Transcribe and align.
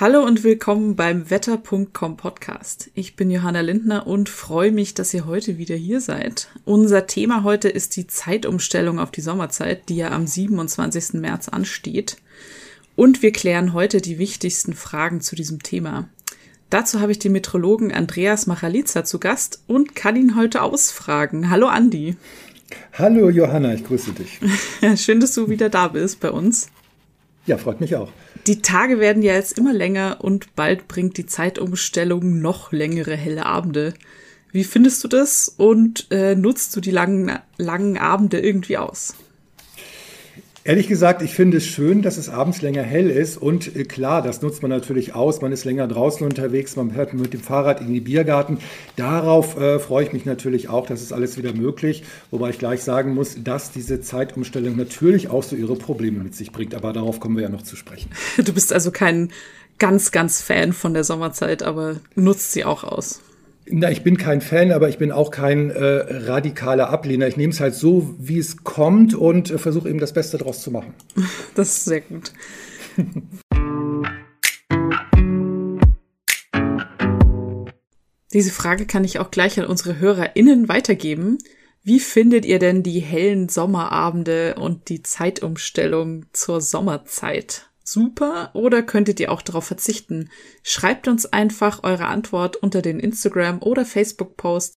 Hallo 0.00 0.22
und 0.24 0.44
willkommen 0.44 0.94
beim 0.94 1.28
Wetter.com 1.28 2.16
Podcast. 2.16 2.88
Ich 2.94 3.16
bin 3.16 3.32
Johanna 3.32 3.62
Lindner 3.62 4.06
und 4.06 4.28
freue 4.28 4.70
mich, 4.70 4.94
dass 4.94 5.12
ihr 5.12 5.26
heute 5.26 5.58
wieder 5.58 5.74
hier 5.74 6.00
seid. 6.00 6.46
Unser 6.64 7.08
Thema 7.08 7.42
heute 7.42 7.68
ist 7.68 7.96
die 7.96 8.06
Zeitumstellung 8.06 9.00
auf 9.00 9.10
die 9.10 9.22
Sommerzeit, 9.22 9.88
die 9.88 9.96
ja 9.96 10.12
am 10.12 10.24
27. 10.24 11.14
März 11.14 11.48
ansteht. 11.48 12.18
Und 12.94 13.22
wir 13.22 13.32
klären 13.32 13.72
heute 13.72 14.00
die 14.00 14.20
wichtigsten 14.20 14.74
Fragen 14.74 15.20
zu 15.20 15.34
diesem 15.34 15.64
Thema. 15.64 16.08
Dazu 16.70 17.00
habe 17.00 17.10
ich 17.10 17.18
den 17.18 17.32
Metrologen 17.32 17.90
Andreas 17.90 18.46
Machaliza 18.46 19.02
zu 19.04 19.18
Gast 19.18 19.64
und 19.66 19.96
kann 19.96 20.14
ihn 20.14 20.36
heute 20.36 20.62
ausfragen. 20.62 21.50
Hallo 21.50 21.66
Andi. 21.66 22.14
Hallo 22.92 23.30
Johanna, 23.30 23.74
ich 23.74 23.82
grüße 23.82 24.12
dich. 24.12 24.38
Schön, 25.02 25.18
dass 25.18 25.34
du 25.34 25.48
wieder 25.48 25.70
da 25.70 25.88
bist 25.88 26.20
bei 26.20 26.30
uns. 26.30 26.68
Ja, 27.48 27.56
freut 27.56 27.80
mich 27.80 27.96
auch. 27.96 28.12
Die 28.46 28.60
Tage 28.60 29.00
werden 29.00 29.22
ja 29.22 29.32
jetzt 29.32 29.56
immer 29.56 29.72
länger 29.72 30.18
und 30.20 30.54
bald 30.54 30.86
bringt 30.86 31.16
die 31.16 31.24
Zeitumstellung 31.24 32.40
noch 32.40 32.72
längere 32.72 33.16
helle 33.16 33.46
Abende. 33.46 33.94
Wie 34.52 34.64
findest 34.64 35.02
du 35.02 35.08
das 35.08 35.48
und 35.56 36.08
äh, 36.10 36.34
nutzt 36.34 36.76
du 36.76 36.82
die 36.82 36.90
langen, 36.90 37.38
langen 37.56 37.96
Abende 37.96 38.38
irgendwie 38.38 38.76
aus? 38.76 39.14
Ehrlich 40.68 40.86
gesagt, 40.86 41.22
ich 41.22 41.32
finde 41.32 41.56
es 41.56 41.66
schön, 41.66 42.02
dass 42.02 42.18
es 42.18 42.28
abends 42.28 42.60
länger 42.60 42.82
hell 42.82 43.08
ist 43.08 43.38
und 43.38 43.74
äh, 43.74 43.84
klar, 43.84 44.20
das 44.20 44.42
nutzt 44.42 44.60
man 44.60 44.70
natürlich 44.70 45.14
aus. 45.14 45.40
Man 45.40 45.50
ist 45.50 45.64
länger 45.64 45.88
draußen 45.88 46.26
unterwegs, 46.26 46.76
man 46.76 46.90
fährt 46.90 47.14
mit 47.14 47.32
dem 47.32 47.40
Fahrrad 47.40 47.80
in 47.80 47.90
die 47.90 48.02
Biergarten. 48.02 48.58
Darauf 48.94 49.58
äh, 49.58 49.78
freue 49.78 50.04
ich 50.04 50.12
mich 50.12 50.26
natürlich 50.26 50.68
auch, 50.68 50.86
das 50.86 51.00
ist 51.00 51.10
alles 51.10 51.38
wieder 51.38 51.54
möglich. 51.54 52.04
Wobei 52.30 52.50
ich 52.50 52.58
gleich 52.58 52.82
sagen 52.82 53.14
muss, 53.14 53.42
dass 53.42 53.70
diese 53.70 54.02
Zeitumstellung 54.02 54.76
natürlich 54.76 55.30
auch 55.30 55.42
so 55.42 55.56
ihre 55.56 55.74
Probleme 55.74 56.22
mit 56.22 56.34
sich 56.34 56.52
bringt. 56.52 56.74
Aber 56.74 56.92
darauf 56.92 57.18
kommen 57.18 57.36
wir 57.36 57.44
ja 57.44 57.48
noch 57.48 57.62
zu 57.62 57.74
sprechen. 57.74 58.10
Du 58.36 58.52
bist 58.52 58.70
also 58.70 58.90
kein 58.90 59.30
ganz, 59.78 60.10
ganz 60.10 60.42
Fan 60.42 60.74
von 60.74 60.92
der 60.92 61.04
Sommerzeit, 61.04 61.62
aber 61.62 61.96
nutzt 62.14 62.52
sie 62.52 62.66
auch 62.66 62.84
aus. 62.84 63.22
Na, 63.70 63.90
ich 63.90 64.02
bin 64.02 64.16
kein 64.16 64.40
Fan, 64.40 64.72
aber 64.72 64.88
ich 64.88 64.98
bin 64.98 65.12
auch 65.12 65.30
kein 65.30 65.70
äh, 65.70 65.84
radikaler 65.84 66.88
Ablehner. 66.88 67.28
Ich 67.28 67.36
nehme 67.36 67.52
es 67.52 67.60
halt 67.60 67.74
so, 67.74 68.14
wie 68.18 68.38
es 68.38 68.64
kommt 68.64 69.14
und 69.14 69.50
äh, 69.50 69.58
versuche 69.58 69.88
eben 69.88 69.98
das 69.98 70.12
Beste 70.12 70.38
daraus 70.38 70.62
zu 70.62 70.70
machen. 70.70 70.94
Das 71.54 71.68
ist 71.68 71.84
sehr 71.86 72.02
gut. 72.02 72.32
Diese 78.32 78.50
Frage 78.50 78.86
kann 78.86 79.04
ich 79.04 79.18
auch 79.18 79.30
gleich 79.30 79.58
an 79.58 79.66
unsere 79.66 79.98
HörerInnen 79.98 80.68
weitergeben. 80.68 81.38
Wie 81.82 82.00
findet 82.00 82.44
ihr 82.44 82.58
denn 82.58 82.82
die 82.82 83.00
hellen 83.00 83.48
Sommerabende 83.48 84.54
und 84.56 84.88
die 84.88 85.02
Zeitumstellung 85.02 86.26
zur 86.32 86.60
Sommerzeit? 86.60 87.67
Super 87.90 88.50
oder 88.54 88.82
könntet 88.82 89.20
ihr 89.20 89.32
auch 89.32 89.42
darauf 89.42 89.64
verzichten? 89.64 90.30
Schreibt 90.62 91.08
uns 91.08 91.26
einfach 91.26 91.82
eure 91.82 92.06
Antwort 92.06 92.56
unter 92.56 92.82
den 92.82 93.00
Instagram- 93.00 93.62
oder 93.62 93.84
Facebook-Post. 93.84 94.74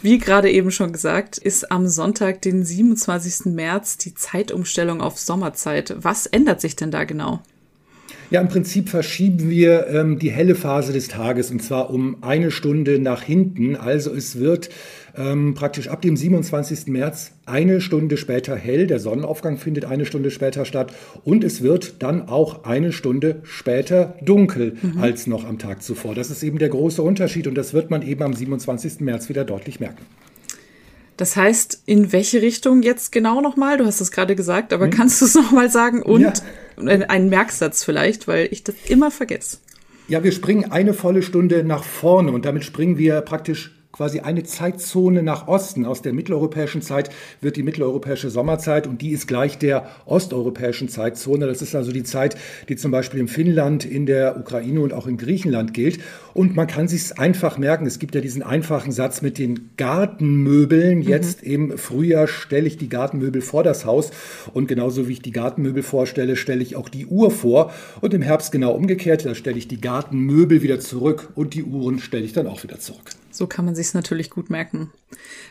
Wie 0.00 0.18
gerade 0.18 0.50
eben 0.50 0.70
schon 0.70 0.92
gesagt, 0.92 1.38
ist 1.38 1.70
am 1.70 1.88
Sonntag, 1.88 2.40
den 2.42 2.64
27. 2.64 3.52
März, 3.52 3.98
die 3.98 4.14
Zeitumstellung 4.14 5.00
auf 5.00 5.18
Sommerzeit. 5.18 5.94
Was 5.98 6.26
ändert 6.26 6.60
sich 6.60 6.76
denn 6.76 6.90
da 6.90 7.04
genau? 7.04 7.42
Ja, 8.30 8.42
im 8.42 8.48
Prinzip 8.48 8.90
verschieben 8.90 9.48
wir 9.48 9.86
ähm, 9.86 10.18
die 10.18 10.30
helle 10.30 10.54
Phase 10.54 10.92
des 10.92 11.08
Tages 11.08 11.50
und 11.50 11.62
zwar 11.62 11.88
um 11.88 12.22
eine 12.22 12.50
Stunde 12.50 12.98
nach 12.98 13.22
hinten. 13.22 13.74
Also 13.74 14.12
es 14.12 14.38
wird 14.38 14.68
ähm, 15.16 15.54
praktisch 15.54 15.88
ab 15.88 16.02
dem 16.02 16.14
27. 16.14 16.88
März 16.88 17.32
eine 17.46 17.80
Stunde 17.80 18.18
später 18.18 18.54
hell. 18.54 18.86
Der 18.86 18.98
Sonnenaufgang 18.98 19.56
findet 19.56 19.86
eine 19.86 20.04
Stunde 20.04 20.30
später 20.30 20.66
statt 20.66 20.92
und 21.24 21.42
es 21.42 21.62
wird 21.62 22.02
dann 22.02 22.28
auch 22.28 22.64
eine 22.64 22.92
Stunde 22.92 23.40
später 23.44 24.14
dunkel 24.20 24.76
mhm. 24.82 25.00
als 25.00 25.26
noch 25.26 25.46
am 25.46 25.58
Tag 25.58 25.82
zuvor. 25.82 26.14
Das 26.14 26.30
ist 26.30 26.42
eben 26.42 26.58
der 26.58 26.68
große 26.68 27.00
Unterschied 27.00 27.46
und 27.46 27.54
das 27.54 27.72
wird 27.72 27.90
man 27.90 28.02
eben 28.02 28.22
am 28.22 28.34
27. 28.34 29.00
März 29.00 29.30
wieder 29.30 29.46
deutlich 29.46 29.80
merken. 29.80 30.04
Das 31.16 31.34
heißt, 31.34 31.82
in 31.86 32.12
welche 32.12 32.42
Richtung 32.42 32.82
jetzt 32.82 33.10
genau 33.10 33.40
nochmal? 33.40 33.78
Du 33.78 33.86
hast 33.86 34.00
es 34.00 34.12
gerade 34.12 34.36
gesagt, 34.36 34.74
aber 34.74 34.84
hm. 34.84 34.92
kannst 34.92 35.20
du 35.20 35.24
es 35.24 35.34
nochmal 35.34 35.70
sagen? 35.70 36.02
Und 36.02 36.20
ja. 36.20 36.32
Einen 36.86 37.28
Merksatz 37.28 37.84
vielleicht, 37.84 38.28
weil 38.28 38.48
ich 38.50 38.64
das 38.64 38.74
immer 38.86 39.10
vergesse. 39.10 39.58
Ja, 40.08 40.24
wir 40.24 40.32
springen 40.32 40.70
eine 40.70 40.94
volle 40.94 41.22
Stunde 41.22 41.64
nach 41.64 41.84
vorne 41.84 42.32
und 42.32 42.44
damit 42.44 42.64
springen 42.64 42.96
wir 42.96 43.20
praktisch 43.20 43.77
quasi 43.92 44.20
eine 44.20 44.44
Zeitzone 44.44 45.22
nach 45.22 45.48
Osten. 45.48 45.84
Aus 45.84 46.02
der 46.02 46.12
mitteleuropäischen 46.12 46.82
Zeit 46.82 47.10
wird 47.40 47.56
die 47.56 47.62
mitteleuropäische 47.62 48.30
Sommerzeit 48.30 48.86
und 48.86 49.00
die 49.02 49.10
ist 49.10 49.26
gleich 49.26 49.58
der 49.58 49.88
osteuropäischen 50.04 50.88
Zeitzone. 50.88 51.46
Das 51.46 51.62
ist 51.62 51.74
also 51.74 51.90
die 51.90 52.04
Zeit, 52.04 52.36
die 52.68 52.76
zum 52.76 52.90
Beispiel 52.90 53.18
in 53.18 53.28
Finnland, 53.28 53.84
in 53.84 54.06
der 54.06 54.38
Ukraine 54.38 54.80
und 54.80 54.92
auch 54.92 55.06
in 55.06 55.16
Griechenland 55.16 55.72
gilt. 55.74 56.00
Und 56.34 56.54
man 56.54 56.66
kann 56.66 56.86
sich 56.86 57.18
einfach 57.18 57.58
merken, 57.58 57.86
es 57.86 57.98
gibt 57.98 58.14
ja 58.14 58.20
diesen 58.20 58.42
einfachen 58.42 58.92
Satz 58.92 59.22
mit 59.22 59.38
den 59.38 59.70
Gartenmöbeln. 59.76 60.98
Mhm. 60.98 61.02
Jetzt 61.02 61.44
mhm. 61.44 61.52
im 61.52 61.78
Frühjahr 61.78 62.28
stelle 62.28 62.66
ich 62.66 62.76
die 62.76 62.88
Gartenmöbel 62.88 63.40
vor 63.40 63.64
das 63.64 63.84
Haus 63.84 64.10
und 64.52 64.68
genauso 64.68 65.08
wie 65.08 65.12
ich 65.14 65.22
die 65.22 65.32
Gartenmöbel 65.32 65.82
vorstelle, 65.82 66.36
stelle 66.36 66.62
ich 66.62 66.76
auch 66.76 66.88
die 66.88 67.06
Uhr 67.06 67.30
vor. 67.30 67.72
Und 68.00 68.14
im 68.14 68.22
Herbst 68.22 68.52
genau 68.52 68.72
umgekehrt, 68.72 69.24
da 69.24 69.34
stelle 69.34 69.58
ich 69.58 69.66
die 69.66 69.80
Gartenmöbel 69.80 70.62
wieder 70.62 70.78
zurück 70.78 71.30
und 71.34 71.54
die 71.54 71.64
Uhren 71.64 71.98
stelle 71.98 72.24
ich 72.24 72.32
dann 72.32 72.46
auch 72.46 72.62
wieder 72.62 72.78
zurück. 72.78 73.17
So 73.30 73.46
kann 73.46 73.64
man 73.64 73.74
sich 73.74 73.94
natürlich 73.94 74.30
gut 74.30 74.50
merken. 74.50 74.90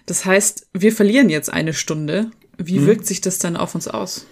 Das 0.06 0.26
heißt, 0.26 0.68
wir 0.74 0.92
verlieren 0.92 1.30
jetzt 1.30 1.52
eine 1.52 1.74
Stunde. 1.74 2.32
Wie 2.58 2.80
mhm. 2.80 2.88
wirkt 2.88 3.08
sich 3.08 3.22
das 3.22 3.40
dann 3.40 3.58
auf 3.58 3.76
uns 3.76 3.88
aus? 3.88 4.26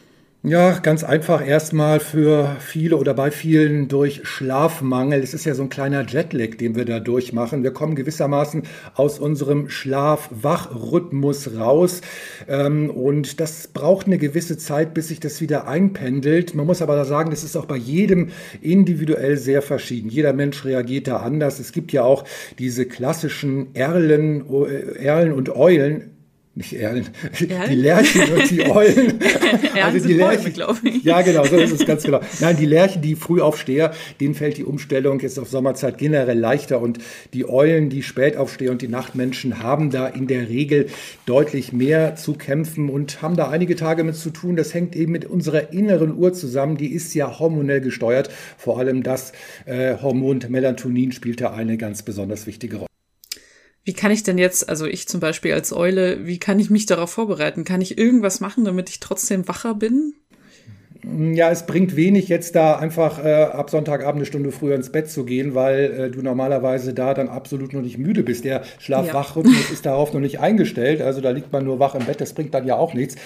Ja, 0.47 0.77
ganz 0.77 1.03
einfach 1.03 1.43
erstmal 1.43 1.99
für 1.99 2.57
viele 2.59 2.97
oder 2.97 3.15
bei 3.15 3.31
vielen 3.31 3.87
durch 3.87 4.27
Schlafmangel. 4.27 5.23
Es 5.23 5.33
ist 5.33 5.43
ja 5.45 5.55
so 5.55 5.63
ein 5.63 5.69
kleiner 5.69 6.05
Jetlag, 6.05 6.57
den 6.59 6.75
wir 6.75 6.85
da 6.85 6.99
durchmachen. 6.99 7.63
Wir 7.63 7.73
kommen 7.73 7.95
gewissermaßen 7.95 8.61
aus 8.93 9.17
unserem 9.17 9.69
Schlaf-Wach-Rhythmus 9.69 11.57
raus. 11.57 12.01
Ähm, 12.47 12.91
und 12.91 13.39
das 13.39 13.69
braucht 13.69 14.05
eine 14.05 14.19
gewisse 14.19 14.55
Zeit, 14.59 14.93
bis 14.93 15.07
sich 15.07 15.19
das 15.19 15.41
wieder 15.41 15.67
einpendelt. 15.67 16.53
Man 16.53 16.67
muss 16.67 16.83
aber 16.83 16.95
da 16.95 17.05
sagen, 17.05 17.31
das 17.31 17.43
ist 17.43 17.55
auch 17.55 17.65
bei 17.65 17.77
jedem 17.77 18.29
individuell 18.61 19.37
sehr 19.37 19.63
verschieden. 19.63 20.09
Jeder 20.09 20.33
Mensch 20.33 20.63
reagiert 20.63 21.07
da 21.07 21.17
anders. 21.21 21.57
Es 21.57 21.71
gibt 21.71 21.91
ja 21.91 22.03
auch 22.03 22.23
diese 22.59 22.85
klassischen 22.85 23.73
Erlen, 23.73 24.45
äh, 24.47 25.03
Erlen 25.03 25.33
und 25.33 25.49
Eulen 25.55 26.14
nicht 26.55 26.73
Erlen, 26.73 27.09
Erlen? 27.49 27.69
die 27.69 27.75
Lerchen 27.75 28.33
und 28.33 28.49
die 28.49 28.61
Eulen. 28.69 29.19
also 29.83 30.07
die 30.07 30.13
Lerchen, 30.13 30.53
glaube 30.53 30.79
ich. 30.87 31.03
Ja, 31.03 31.21
genau, 31.21 31.43
so 31.43 31.57
ist 31.57 31.73
es 31.73 31.85
ganz 31.85 32.03
genau. 32.03 32.21
Nein, 32.39 32.55
die 32.55 32.65
Lerchen, 32.65 33.01
die 33.01 33.15
Frühaufsteher, 33.15 33.93
denen 34.21 34.35
fällt 34.35 34.55
die 34.57 34.63
Umstellung 34.63 35.19
jetzt 35.19 35.37
auf 35.37 35.49
Sommerzeit 35.49 35.97
generell 35.97 36.39
leichter 36.39 36.79
und 36.79 36.99
die 37.33 37.47
Eulen, 37.47 37.89
die 37.89 38.03
Spätaufsteher 38.03 38.71
und 38.71 38.81
die 38.81 38.87
Nachtmenschen 38.87 39.61
haben 39.61 39.89
da 39.89 40.07
in 40.07 40.27
der 40.27 40.47
Regel 40.47 40.87
deutlich 41.25 41.73
mehr 41.73 42.15
zu 42.15 42.33
kämpfen 42.33 42.89
und 42.89 43.21
haben 43.21 43.35
da 43.35 43.49
einige 43.49 43.75
Tage 43.75 44.05
mit 44.05 44.15
zu 44.15 44.29
tun. 44.29 44.55
Das 44.55 44.73
hängt 44.73 44.95
eben 44.95 45.11
mit 45.11 45.25
unserer 45.25 45.73
inneren 45.73 46.17
Uhr 46.17 46.31
zusammen. 46.31 46.77
Die 46.77 46.93
ist 46.93 47.13
ja 47.15 47.37
hormonell 47.37 47.81
gesteuert. 47.81 48.29
Vor 48.57 48.79
allem 48.79 49.03
das 49.03 49.33
äh, 49.65 49.97
Hormon 50.01 50.39
Melatonin 50.47 51.11
spielt 51.11 51.41
da 51.41 51.51
eine 51.51 51.77
ganz 51.77 52.03
besonders 52.03 52.47
wichtige 52.47 52.77
Rolle. 52.77 52.94
Wie 53.85 53.93
kann 53.93 54.11
ich 54.11 54.23
denn 54.23 54.39
jetzt, 54.39 54.67
also 54.67 54.87
ich 54.87 55.07
zum 55.07 55.19
Beispiel 55.19 55.53
als 55.53 55.71
Eule, 55.71 56.25
wie 56.25 56.39
kann 56.39 56.59
ich 56.59 56.71
mich 56.71 56.87
darauf 56.87 57.11
vorbereiten? 57.11 57.63
Kann 57.63 57.81
ich 57.81 57.99
irgendwas 57.99 58.39
machen, 58.39 58.65
damit 58.65 58.89
ich 58.89 58.99
trotzdem 58.99 59.47
wacher 59.47 59.75
bin? 59.75 60.15
Ja, 61.03 61.51
es 61.51 61.67
bringt 61.67 61.95
wenig, 61.95 62.29
jetzt 62.29 62.55
da 62.55 62.77
einfach 62.77 63.23
äh, 63.23 63.31
ab 63.31 63.69
Sonntagabend 63.69 64.15
eine 64.15 64.25
Stunde 64.25 64.51
früher 64.51 64.73
ins 64.73 64.91
Bett 64.91 65.07
zu 65.07 65.23
gehen, 65.23 65.53
weil 65.53 65.83
äh, 65.91 66.09
du 66.09 66.23
normalerweise 66.23 66.95
da 66.95 67.13
dann 67.13 67.29
absolut 67.29 67.73
noch 67.73 67.81
nicht 67.81 67.99
müde 67.99 68.23
bist. 68.23 68.43
Der 68.43 68.63
Schlaf-Wach-Rhythmus 68.79 69.67
ja. 69.67 69.73
ist 69.73 69.85
darauf 69.85 70.13
noch 70.13 70.19
nicht 70.19 70.39
eingestellt, 70.39 71.01
also 71.03 71.21
da 71.21 71.29
liegt 71.29 71.53
man 71.53 71.63
nur 71.63 71.77
wach 71.77 71.93
im 71.93 72.05
Bett, 72.05 72.21
das 72.21 72.33
bringt 72.33 72.55
dann 72.55 72.65
ja 72.65 72.75
auch 72.75 72.95
nichts. 72.95 73.17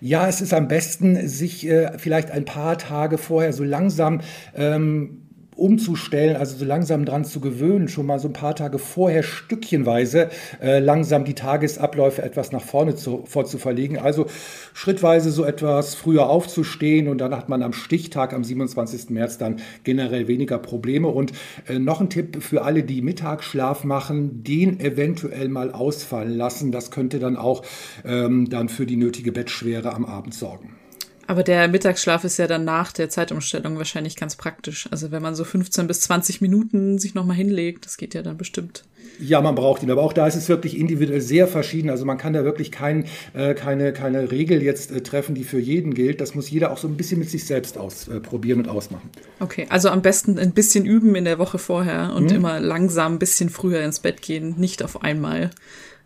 Ja, 0.00 0.26
es 0.26 0.40
ist 0.40 0.52
am 0.52 0.66
besten, 0.66 1.28
sich 1.28 1.68
äh, 1.68 1.96
vielleicht 1.96 2.32
ein 2.32 2.44
paar 2.44 2.76
Tage 2.76 3.18
vorher 3.18 3.52
so 3.52 3.62
langsam 3.62 4.20
ähm, 4.56 5.27
umzustellen, 5.58 6.36
also 6.36 6.56
so 6.56 6.64
langsam 6.64 7.04
dran 7.04 7.24
zu 7.24 7.40
gewöhnen, 7.40 7.88
schon 7.88 8.06
mal 8.06 8.18
so 8.18 8.28
ein 8.28 8.32
paar 8.32 8.54
Tage 8.54 8.78
vorher 8.78 9.22
stückchenweise 9.22 10.30
äh, 10.62 10.78
langsam 10.78 11.24
die 11.24 11.34
Tagesabläufe 11.34 12.22
etwas 12.22 12.52
nach 12.52 12.62
vorne 12.62 12.94
zu, 12.94 13.24
vorzuverlegen. 13.26 13.98
Also 13.98 14.26
schrittweise 14.72 15.30
so 15.30 15.44
etwas 15.44 15.94
früher 15.94 16.28
aufzustehen 16.28 17.08
und 17.08 17.18
dann 17.18 17.34
hat 17.34 17.48
man 17.48 17.62
am 17.62 17.72
Stichtag 17.72 18.32
am 18.32 18.44
27. 18.44 19.10
März 19.10 19.38
dann 19.38 19.56
generell 19.84 20.28
weniger 20.28 20.58
Probleme. 20.58 21.08
Und 21.08 21.32
äh, 21.66 21.78
noch 21.78 22.00
ein 22.00 22.10
Tipp 22.10 22.42
für 22.42 22.62
alle, 22.62 22.84
die 22.84 23.02
Mittagsschlaf 23.02 23.84
machen, 23.84 24.44
den 24.44 24.80
eventuell 24.80 25.48
mal 25.48 25.72
ausfallen 25.72 26.36
lassen. 26.36 26.72
Das 26.72 26.90
könnte 26.90 27.18
dann 27.18 27.36
auch 27.36 27.62
ähm, 28.04 28.48
dann 28.48 28.68
für 28.68 28.86
die 28.86 28.96
nötige 28.96 29.32
Bettschwere 29.32 29.92
am 29.94 30.04
Abend 30.04 30.34
sorgen. 30.34 30.74
Aber 31.28 31.42
der 31.42 31.68
Mittagsschlaf 31.68 32.24
ist 32.24 32.38
ja 32.38 32.46
dann 32.46 32.64
nach 32.64 32.90
der 32.90 33.10
Zeitumstellung 33.10 33.76
wahrscheinlich 33.76 34.16
ganz 34.16 34.34
praktisch. 34.36 34.88
Also 34.90 35.10
wenn 35.10 35.20
man 35.20 35.34
so 35.34 35.44
15 35.44 35.86
bis 35.86 36.00
20 36.00 36.40
Minuten 36.40 36.98
sich 36.98 37.14
nochmal 37.14 37.36
hinlegt, 37.36 37.84
das 37.84 37.98
geht 37.98 38.14
ja 38.14 38.22
dann 38.22 38.38
bestimmt. 38.38 38.84
Ja, 39.20 39.42
man 39.42 39.54
braucht 39.54 39.82
ihn, 39.82 39.90
aber 39.90 40.02
auch 40.02 40.14
da 40.14 40.26
ist 40.26 40.36
es 40.36 40.48
wirklich 40.48 40.78
individuell 40.78 41.20
sehr 41.20 41.46
verschieden. 41.46 41.90
Also 41.90 42.06
man 42.06 42.16
kann 42.16 42.32
da 42.32 42.44
wirklich 42.44 42.72
kein, 42.72 43.04
äh, 43.34 43.52
keine, 43.52 43.92
keine 43.92 44.30
Regel 44.30 44.62
jetzt 44.62 44.90
äh, 44.90 45.02
treffen, 45.02 45.34
die 45.34 45.44
für 45.44 45.58
jeden 45.58 45.92
gilt. 45.92 46.22
Das 46.22 46.34
muss 46.34 46.48
jeder 46.48 46.70
auch 46.70 46.78
so 46.78 46.88
ein 46.88 46.96
bisschen 46.96 47.18
mit 47.18 47.28
sich 47.28 47.44
selbst 47.44 47.76
ausprobieren 47.76 48.60
äh, 48.60 48.62
und 48.62 48.68
ausmachen. 48.70 49.10
Okay, 49.38 49.66
also 49.68 49.90
am 49.90 50.00
besten 50.00 50.38
ein 50.38 50.52
bisschen 50.52 50.86
üben 50.86 51.14
in 51.14 51.26
der 51.26 51.38
Woche 51.38 51.58
vorher 51.58 52.14
und 52.14 52.30
mhm. 52.30 52.36
immer 52.36 52.58
langsam 52.58 53.14
ein 53.14 53.18
bisschen 53.18 53.50
früher 53.50 53.82
ins 53.82 54.00
Bett 54.00 54.22
gehen, 54.22 54.54
nicht 54.56 54.82
auf 54.82 55.02
einmal. 55.02 55.50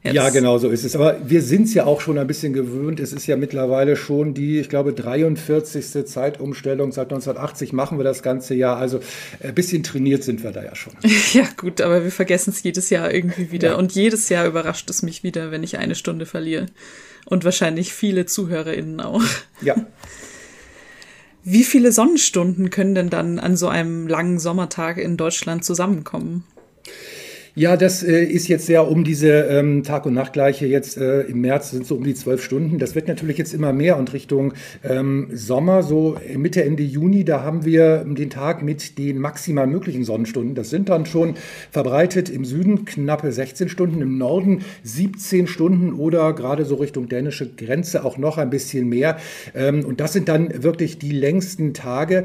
Jetzt. 0.02 0.14
Ja, 0.14 0.30
genau 0.30 0.58
so 0.58 0.68
ist 0.68 0.84
es. 0.84 0.96
Aber 0.96 1.16
wir 1.24 1.42
sind 1.42 1.68
es 1.68 1.74
ja 1.74 1.84
auch 1.84 2.00
schon 2.00 2.18
ein 2.18 2.26
bisschen 2.26 2.52
gewöhnt. 2.52 2.98
Es 2.98 3.12
ist 3.12 3.28
ja 3.28 3.36
mittlerweile 3.36 3.94
schon 3.94 4.34
die, 4.34 4.58
ich 4.58 4.68
glaube, 4.68 4.92
43. 4.92 6.06
Zeitumstellung. 6.06 6.90
Seit 6.90 7.12
1980 7.12 7.72
machen 7.72 7.98
wir 7.98 8.04
das 8.04 8.24
ganze 8.24 8.54
Jahr. 8.54 8.78
Also 8.78 8.98
ein 9.40 9.50
äh, 9.50 9.52
bisschen 9.52 9.84
trainiert 9.84 10.24
sind 10.24 10.42
wir 10.42 10.50
da 10.50 10.64
ja 10.64 10.74
schon. 10.74 10.94
Ja, 11.32 11.46
gut, 11.56 11.80
aber 11.80 12.02
wir 12.02 12.10
vergessen 12.10 12.50
es 12.50 12.62
jedes 12.62 12.90
Jahr 12.90 13.14
irgendwie 13.14 13.52
wieder. 13.52 13.70
Ja. 13.70 13.76
Und 13.76 13.92
jedes 13.92 14.28
Jahr 14.28 14.46
überrascht 14.46 14.90
es 14.90 15.02
mich 15.02 15.22
wieder, 15.22 15.50
wenn 15.50 15.62
ich 15.62 15.78
eine 15.78 15.94
Stunde 15.94 16.26
verliere. 16.26 16.66
Und 17.24 17.44
wahrscheinlich 17.44 17.94
viele 17.94 18.26
ZuhörerInnen 18.26 19.00
auch. 19.00 19.22
Ja. 19.62 19.76
Wie 21.44 21.62
viele 21.62 21.92
Sonnenstunden 21.92 22.70
können 22.70 22.94
denn 22.94 23.08
dann 23.08 23.38
an 23.38 23.56
so 23.56 23.68
einem 23.68 24.08
langen 24.08 24.40
Sommertag 24.40 24.98
in 24.98 25.16
Deutschland 25.16 25.64
zusammenkommen? 25.64 26.44
Ja, 27.54 27.76
das 27.76 28.02
äh, 28.02 28.24
ist 28.24 28.48
jetzt 28.48 28.64
sehr 28.64 28.88
um 28.88 29.04
diese 29.04 29.28
ähm, 29.28 29.82
Tag- 29.82 30.06
und 30.06 30.14
Nachtgleiche 30.14 30.64
jetzt 30.64 30.96
äh, 30.96 31.20
im 31.24 31.42
März 31.42 31.72
sind 31.72 31.86
so 31.86 31.96
um 31.96 32.04
die 32.04 32.14
zwölf 32.14 32.42
Stunden. 32.42 32.78
Das 32.78 32.94
wird 32.94 33.08
natürlich 33.08 33.36
jetzt 33.36 33.52
immer 33.52 33.74
mehr 33.74 33.98
und 33.98 34.14
Richtung 34.14 34.54
ähm, 34.82 35.28
Sommer, 35.34 35.82
so 35.82 36.16
Mitte, 36.34 36.64
Ende 36.64 36.82
Juni, 36.82 37.26
da 37.26 37.42
haben 37.42 37.66
wir 37.66 38.06
den 38.06 38.30
Tag 38.30 38.62
mit 38.62 38.96
den 38.96 39.18
maximal 39.18 39.66
möglichen 39.66 40.02
Sonnenstunden. 40.02 40.54
Das 40.54 40.70
sind 40.70 40.88
dann 40.88 41.04
schon 41.04 41.34
verbreitet 41.70 42.30
im 42.30 42.46
Süden 42.46 42.86
knappe 42.86 43.30
16 43.30 43.68
Stunden, 43.68 44.00
im 44.00 44.16
Norden 44.16 44.62
17 44.84 45.46
Stunden 45.46 45.92
oder 45.92 46.32
gerade 46.32 46.64
so 46.64 46.76
Richtung 46.76 47.10
dänische 47.10 47.50
Grenze 47.54 48.06
auch 48.06 48.16
noch 48.16 48.38
ein 48.38 48.48
bisschen 48.48 48.88
mehr. 48.88 49.18
Ähm, 49.54 49.84
und 49.84 50.00
das 50.00 50.14
sind 50.14 50.30
dann 50.30 50.62
wirklich 50.62 50.98
die 50.98 51.12
längsten 51.12 51.74
Tage. 51.74 52.24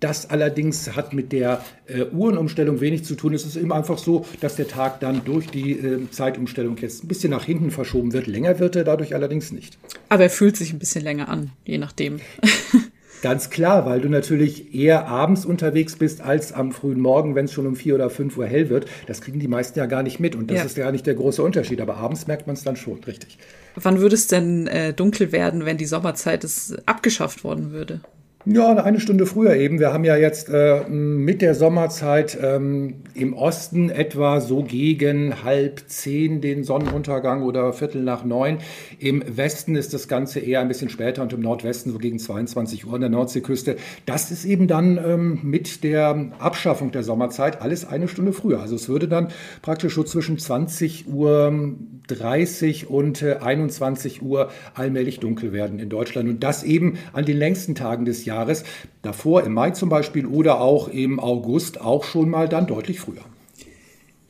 Das 0.00 0.30
allerdings 0.30 0.94
hat 0.94 1.12
mit 1.12 1.32
der 1.32 1.64
äh, 1.86 2.04
Uhrenumstellung 2.04 2.80
wenig 2.80 3.04
zu 3.04 3.16
tun. 3.16 3.34
Es 3.34 3.44
ist 3.44 3.56
eben 3.56 3.72
einfach 3.72 3.98
so, 3.98 4.24
dass 4.40 4.54
der 4.54 4.68
Tag 4.68 5.00
dann 5.00 5.24
durch 5.24 5.48
die 5.48 5.72
äh, 5.72 6.10
Zeitumstellung 6.10 6.76
jetzt 6.76 7.02
ein 7.02 7.08
bisschen 7.08 7.30
nach 7.30 7.44
hinten 7.44 7.70
verschoben 7.72 8.12
wird. 8.12 8.28
Länger 8.28 8.60
wird 8.60 8.76
er 8.76 8.84
dadurch 8.84 9.14
allerdings 9.14 9.50
nicht. 9.50 9.76
Aber 10.08 10.24
er 10.24 10.30
fühlt 10.30 10.56
sich 10.56 10.72
ein 10.72 10.78
bisschen 10.78 11.02
länger 11.02 11.28
an, 11.28 11.50
je 11.64 11.78
nachdem. 11.78 12.20
Ganz 13.22 13.50
klar, 13.50 13.84
weil 13.84 14.00
du 14.00 14.08
natürlich 14.08 14.72
eher 14.74 15.08
abends 15.08 15.44
unterwegs 15.44 15.96
bist 15.96 16.20
als 16.20 16.52
am 16.52 16.70
frühen 16.70 17.00
Morgen, 17.00 17.34
wenn 17.34 17.46
es 17.46 17.52
schon 17.52 17.66
um 17.66 17.74
vier 17.74 17.96
oder 17.96 18.10
fünf 18.10 18.36
Uhr 18.36 18.46
hell 18.46 18.68
wird. 18.68 18.86
Das 19.08 19.20
kriegen 19.20 19.40
die 19.40 19.48
meisten 19.48 19.76
ja 19.78 19.86
gar 19.86 20.04
nicht 20.04 20.20
mit 20.20 20.36
und 20.36 20.50
das 20.50 20.58
ja. 20.58 20.64
ist 20.64 20.76
ja 20.76 20.92
nicht 20.92 21.06
der 21.06 21.14
große 21.14 21.42
Unterschied. 21.42 21.80
Aber 21.80 21.96
abends 21.96 22.28
merkt 22.28 22.46
man 22.46 22.54
es 22.54 22.62
dann 22.62 22.76
schon, 22.76 23.02
richtig. 23.04 23.38
Wann 23.74 23.98
würde 23.98 24.14
es 24.14 24.28
denn 24.28 24.68
äh, 24.68 24.92
dunkel 24.92 25.32
werden, 25.32 25.64
wenn 25.64 25.78
die 25.78 25.86
Sommerzeit 25.86 26.44
es 26.44 26.76
abgeschafft 26.86 27.42
worden 27.42 27.72
würde? 27.72 28.00
Ja, 28.44 28.72
eine 28.76 29.00
Stunde 29.00 29.26
früher 29.26 29.56
eben. 29.56 29.80
Wir 29.80 29.92
haben 29.92 30.04
ja 30.04 30.16
jetzt 30.16 30.48
äh, 30.48 30.88
mit 30.88 31.42
der 31.42 31.56
Sommerzeit 31.56 32.38
ähm, 32.40 33.02
im 33.14 33.34
Osten 33.34 33.90
etwa 33.90 34.40
so 34.40 34.62
gegen 34.62 35.42
halb 35.42 35.82
zehn 35.88 36.40
den 36.40 36.62
Sonnenuntergang 36.62 37.42
oder 37.42 37.72
Viertel 37.72 38.02
nach 38.02 38.24
neun. 38.24 38.58
Im 39.00 39.24
Westen 39.26 39.74
ist 39.74 39.92
das 39.92 40.06
Ganze 40.06 40.38
eher 40.38 40.60
ein 40.60 40.68
bisschen 40.68 40.88
später 40.88 41.22
und 41.22 41.32
im 41.32 41.40
Nordwesten 41.40 41.90
so 41.90 41.98
gegen 41.98 42.20
22 42.20 42.86
Uhr 42.86 42.94
an 42.94 43.00
der 43.00 43.10
Nordseeküste. 43.10 43.76
Das 44.06 44.30
ist 44.30 44.44
eben 44.44 44.68
dann 44.68 44.98
ähm, 45.04 45.40
mit 45.42 45.82
der 45.82 46.30
Abschaffung 46.38 46.92
der 46.92 47.02
Sommerzeit 47.02 47.60
alles 47.60 47.86
eine 47.86 48.06
Stunde 48.06 48.32
früher. 48.32 48.60
Also 48.60 48.76
es 48.76 48.88
würde 48.88 49.08
dann 49.08 49.28
praktisch 49.62 49.96
so 49.96 50.04
zwischen 50.04 50.38
20 50.38 51.08
Uhr 51.08 51.74
30 52.06 52.88
und 52.88 53.20
äh, 53.20 53.38
21 53.42 54.22
Uhr 54.22 54.50
allmählich 54.74 55.18
dunkel 55.18 55.52
werden 55.52 55.80
in 55.80 55.88
Deutschland. 55.88 56.28
Und 56.28 56.44
das 56.44 56.62
eben 56.62 56.98
an 57.12 57.24
den 57.24 57.36
längsten 57.36 57.74
Tagen 57.74 58.04
des 58.04 58.24
Jahres. 58.24 58.27
Jahres. 58.28 58.64
Davor 59.02 59.42
im 59.42 59.54
Mai 59.54 59.70
zum 59.70 59.88
Beispiel 59.88 60.26
oder 60.26 60.60
auch 60.60 60.88
im 60.88 61.18
August 61.18 61.80
auch 61.80 62.04
schon 62.04 62.30
mal 62.30 62.48
dann 62.48 62.66
deutlich 62.66 63.00
früher. 63.00 63.24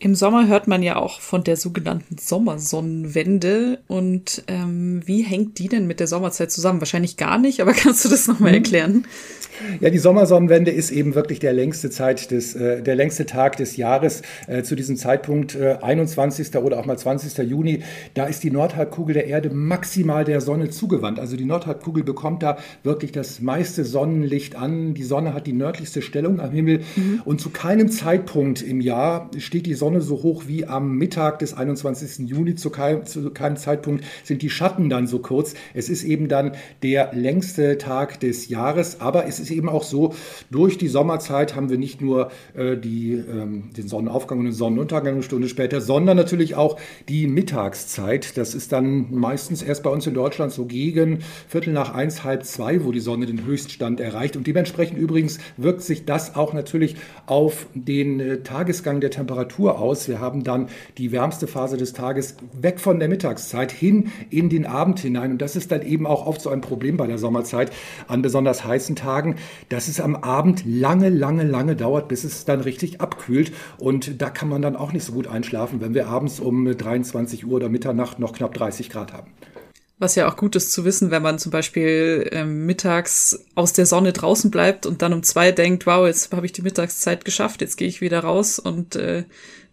Im 0.01 0.15
Sommer 0.15 0.47
hört 0.47 0.69
man 0.69 0.85
ja 0.85 0.95
auch 0.95 1.21
von 1.21 1.43
der 1.43 1.57
sogenannten 1.57 2.19
Sommersonnenwende. 2.19 3.81
Und 3.89 4.45
ähm, 4.47 5.03
wie 5.05 5.23
hängt 5.23 5.59
die 5.59 5.69
denn 5.69 5.89
mit 5.89 5.99
der 5.99 6.07
Sommerzeit 6.07 6.53
zusammen? 6.53 6.81
Wahrscheinlich 6.81 7.17
gar 7.17 7.37
nicht, 7.39 7.61
aber 7.61 7.73
kannst 7.75 8.05
du 8.05 8.09
das 8.09 8.29
nochmal 8.29 8.53
mhm. 8.53 8.59
erklären? 8.59 9.07
Ja, 9.81 9.91
die 9.91 9.99
Sommersonnenwende 9.99 10.71
ist 10.71 10.93
eben 10.93 11.17
wirklich 11.17 11.41
der 11.41 11.53
längste 11.53 11.91
Zeit 11.91 12.31
des, 12.31 12.55
äh, 12.55 12.81
der 12.81 12.95
längste 12.95 13.27
Tag 13.27 13.57
des 13.57 13.77
Jahres. 13.77 14.23
Äh, 14.47 14.63
zu 14.63 14.77
diesem 14.77 14.97
Zeitpunkt, 14.97 15.57
äh, 15.57 15.79
21. 15.83 16.55
oder 16.59 16.79
auch 16.79 16.87
mal 16.87 16.97
20. 16.97 17.37
Juni, 17.39 17.83
da 18.15 18.27
ist 18.27 18.45
die 18.45 18.53
Nordhalbkugel 18.53 19.15
der 19.15 19.27
Erde 19.27 19.51
maximal 19.51 20.25
der 20.25 20.41
Sonne 20.41 20.71
zugewandt. 20.71 21.19
Also 21.19 21.37
die 21.37 21.45
Nordhalbkugel 21.45 22.05
bekommt 22.05 22.45
da 22.45 22.59
wirklich 22.85 23.11
das 23.11 23.41
meiste 23.41 23.85
Sonnenlicht 23.85 24.55
an. 24.55 24.95
Die 24.95 25.03
Sonne 25.03 25.35
hat 25.35 25.49
die 25.49 25.53
nördlichste 25.53 26.03
Stellung 26.03 26.39
am 26.39 26.53
Himmel. 26.53 26.83
Mhm. 26.95 27.23
Und 27.25 27.41
zu 27.41 27.51
keinem 27.51 27.91
Zeitpunkt 27.91 28.63
im 28.63 28.81
Jahr 28.81 29.29
steht 29.39 29.67
die 29.67 29.75
Sonne 29.75 29.88
so 30.01 30.23
hoch 30.23 30.45
wie 30.47 30.67
am 30.67 30.97
Mittag 30.97 31.41
des 31.41 31.55
21. 31.55 32.29
Juni. 32.29 32.55
Zu 32.55 32.71
keinem, 32.71 33.07
zu 33.07 33.31
keinem 33.31 33.57
Zeitpunkt 33.57 34.05
sind 34.23 34.43
die 34.43 34.51
Schatten 34.51 34.89
dann 34.89 35.09
so 35.09 35.19
kurz. 35.19 35.55
Es 35.75 35.89
ist 35.89 36.05
eben 36.05 36.29
dann 36.29 36.53
der 36.85 37.11
längste 37.13 37.77
Tag 37.77 38.21
des 38.21 38.49
Jahres, 38.49 39.01
aber 39.01 39.27
es 39.27 39.41
ist 39.41 39.49
ist 39.51 39.57
eben 39.57 39.69
auch 39.69 39.83
so, 39.83 40.15
durch 40.51 40.79
die 40.79 40.89
Sommerzeit 40.89 41.57
haben 41.57 41.71
wir 41.71 41.79
nicht 41.79 42.01
nur 42.01 42.31
äh, 42.55 42.77
die, 42.77 43.13
ähm, 43.13 43.71
den 43.77 43.89
Sonnenaufgang 43.89 44.39
und 44.39 44.45
den 44.45 44.53
Sonnenuntergang 44.53 45.15
eine 45.15 45.23
Stunde 45.23 45.49
später, 45.49 45.81
sondern 45.81 46.17
natürlich 46.17 46.55
auch 46.55 46.79
die 47.09 47.27
Mittagszeit. 47.27 48.37
Das 48.37 48.55
ist 48.55 48.73
dann 48.73 49.11
meistens 49.11 49.63
erst 49.63 49.83
bei 49.83 49.91
uns 49.91 50.07
in 50.07 50.15
Deutschland 50.15 50.53
so 50.53 50.67
gegen 50.67 51.21
Viertel 51.49 51.73
nach 51.73 51.95
eins, 51.95 52.25
halb 52.25 52.45
zwei, 52.45 52.85
wo 52.85 52.93
die 52.93 53.01
Sonne 53.01 53.27
den 53.27 53.45
Höchststand 53.45 54.01
erreicht. 54.01 54.37
Und 54.37 54.47
dementsprechend 54.47 54.99
übrigens 54.99 55.39
wirkt 55.57 55.83
sich 55.83 56.05
das 56.05 56.37
auch 56.37 56.53
natürlich 56.53 56.97
auf 57.27 57.67
den 57.75 58.21
äh, 58.21 58.43
Tagesgang 58.43 59.01
der 59.01 59.11
Temperatur 59.11 59.78
aus. 59.79 60.09
Wir 60.09 60.21
haben 60.21 60.45
dann 60.45 60.69
die 60.99 61.13
wärmste 61.13 61.47
Phase 61.47 61.77
des 61.77 61.93
Tages 61.93 62.37
weg 62.53 62.81
von 62.81 62.99
der 62.99 63.09
Mittagszeit 63.09 63.73
hin 63.73 64.11
in 64.31 64.49
den 64.49 64.67
Abend 64.67 65.01
hinein. 65.01 65.33
Und 65.33 65.43
das 65.43 65.57
ist 65.57 65.73
dann 65.73 65.83
eben 65.83 66.07
auch 66.07 66.27
oft 66.27 66.41
so 66.41 66.51
ein 66.51 66.61
Problem 66.61 66.97
bei 66.97 67.07
der 67.07 67.19
Sommerzeit 67.19 67.73
an 68.07 68.23
besonders 68.23 68.65
heißen 68.65 68.97
Tagen 68.97 69.37
dass 69.69 69.89
es 69.89 70.01
am 70.01 70.17
Abend 70.17 70.63
lange, 70.67 71.09
lange, 71.09 71.45
lange 71.45 71.77
dauert, 71.77 72.09
bis 72.09 72.25
es 72.25 72.45
dann 72.45 72.61
richtig 72.61 73.01
abkühlt. 73.01 73.53
Und 73.79 74.21
da 74.21 74.31
kann 74.31 74.49
man 74.49 74.63
dann 74.63 74.77
auch 74.77 74.93
nicht 74.93 75.05
so 75.05 75.13
gut 75.13 75.27
einschlafen, 75.27 75.81
wenn 75.81 75.95
wir 75.95 76.09
abends 76.09 76.41
um 76.41 76.77
23 76.77 77.47
Uhr 77.47 77.55
oder 77.55 77.69
Mitternacht 77.69 78.19
noch 78.19 78.33
knapp 78.33 78.55
30 78.55 78.91
Grad 78.91 79.13
haben. 79.13 79.33
Was 80.01 80.15
ja 80.15 80.29
auch 80.29 80.37
gut 80.37 80.55
ist 80.55 80.73
zu 80.73 80.85
wissen, 80.85 81.11
wenn 81.11 81.23
man 81.23 81.41
zum 81.41 81.51
Beispiel 81.51 82.29
ähm, 82.31 82.67
mittags 82.67 83.45
aus 83.57 83.73
der 83.73 83.85
Sonne 83.85 84.13
draußen 84.13 84.49
bleibt 84.49 84.87
und 84.87 85.03
dann 85.03 85.13
um 85.13 85.25
zwei 85.25 85.51
denkt, 85.51 85.87
wow, 85.87 86.07
jetzt 86.07 86.33
habe 86.33 86.47
ich 86.47 86.53
die 86.53 86.63
Mittagszeit 86.63 87.25
geschafft, 87.25 87.61
jetzt 87.63 87.77
gehe 87.77 87.89
ich 87.89 88.01
wieder 88.01 88.21
raus 88.21 88.61
und 88.61 88.95
äh, 88.95 89.25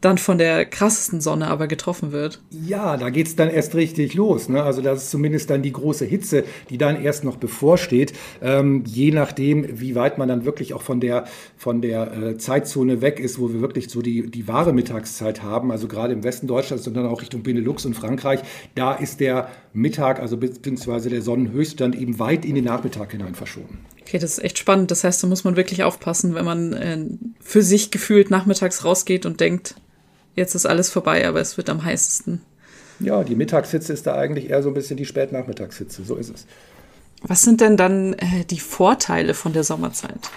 dann 0.01 0.17
von 0.17 0.37
der 0.37 0.65
krassesten 0.65 1.21
Sonne 1.21 1.47
aber 1.47 1.67
getroffen 1.67 2.11
wird. 2.11 2.41
Ja, 2.51 2.97
da 2.97 3.09
geht's 3.09 3.35
dann 3.35 3.49
erst 3.49 3.75
richtig 3.75 4.13
los. 4.13 4.49
Ne? 4.49 4.61
Also 4.61 4.81
das 4.81 5.03
ist 5.03 5.11
zumindest 5.11 5.49
dann 5.49 5.61
die 5.61 5.71
große 5.71 6.05
Hitze, 6.05 6.43
die 6.69 6.77
dann 6.77 7.01
erst 7.01 7.23
noch 7.23 7.37
bevorsteht. 7.37 8.13
Ähm, 8.41 8.83
je 8.85 9.11
nachdem, 9.11 9.79
wie 9.79 9.95
weit 9.95 10.17
man 10.17 10.27
dann 10.27 10.45
wirklich 10.45 10.73
auch 10.73 10.81
von 10.81 10.99
der, 10.99 11.25
von 11.57 11.81
der 11.81 12.11
äh, 12.13 12.37
Zeitzone 12.37 13.01
weg 13.01 13.19
ist, 13.19 13.39
wo 13.39 13.51
wir 13.51 13.61
wirklich 13.61 13.89
so 13.89 14.01
die, 14.01 14.29
die 14.29 14.47
wahre 14.47 14.73
Mittagszeit 14.73 15.41
haben. 15.41 15.71
Also 15.71 15.87
gerade 15.87 16.13
im 16.13 16.23
Westen 16.23 16.47
Deutschlands 16.47 16.85
dann 16.85 17.05
auch 17.07 17.21
Richtung 17.21 17.43
Benelux 17.43 17.85
und 17.85 17.95
Frankreich. 17.95 18.41
Da 18.75 18.93
ist 18.93 19.19
der 19.19 19.49
Mittag, 19.73 20.19
also 20.19 20.37
beziehungsweise 20.37 21.09
der 21.09 21.21
Sonnenhöchststand 21.21 21.95
eben 21.95 22.19
weit 22.19 22.45
in 22.45 22.55
den 22.55 22.65
Nachmittag 22.65 23.11
hinein 23.11 23.35
verschoben. 23.35 23.79
Okay, 24.05 24.19
das 24.19 24.37
ist 24.37 24.43
echt 24.43 24.59
spannend. 24.59 24.91
Das 24.91 25.03
heißt, 25.03 25.23
da 25.23 25.27
muss 25.27 25.43
man 25.43 25.55
wirklich 25.55 25.83
aufpassen, 25.83 26.35
wenn 26.35 26.45
man 26.45 26.73
äh, 26.73 27.05
für 27.41 27.63
sich 27.63 27.89
gefühlt 27.89 28.29
nachmittags 28.29 28.85
rausgeht 28.85 29.25
und 29.25 29.39
denkt, 29.39 29.73
jetzt 30.35 30.53
ist 30.53 30.67
alles 30.67 30.91
vorbei, 30.91 31.27
aber 31.27 31.41
es 31.41 31.57
wird 31.57 31.71
am 31.71 31.83
heißesten. 31.83 32.41
Ja, 32.99 33.23
die 33.23 33.35
Mittagshitze 33.35 33.91
ist 33.91 34.05
da 34.05 34.15
eigentlich 34.15 34.51
eher 34.51 34.61
so 34.61 34.69
ein 34.69 34.75
bisschen 34.75 34.95
die 34.95 35.05
Spätnachmittagshitze, 35.05 36.03
so 36.03 36.17
ist 36.17 36.29
es. 36.29 36.45
Was 37.23 37.41
sind 37.41 37.61
denn 37.61 37.77
dann 37.77 38.13
äh, 38.13 38.45
die 38.47 38.59
Vorteile 38.59 39.33
von 39.33 39.53
der 39.53 39.63
Sommerzeit? 39.63 40.29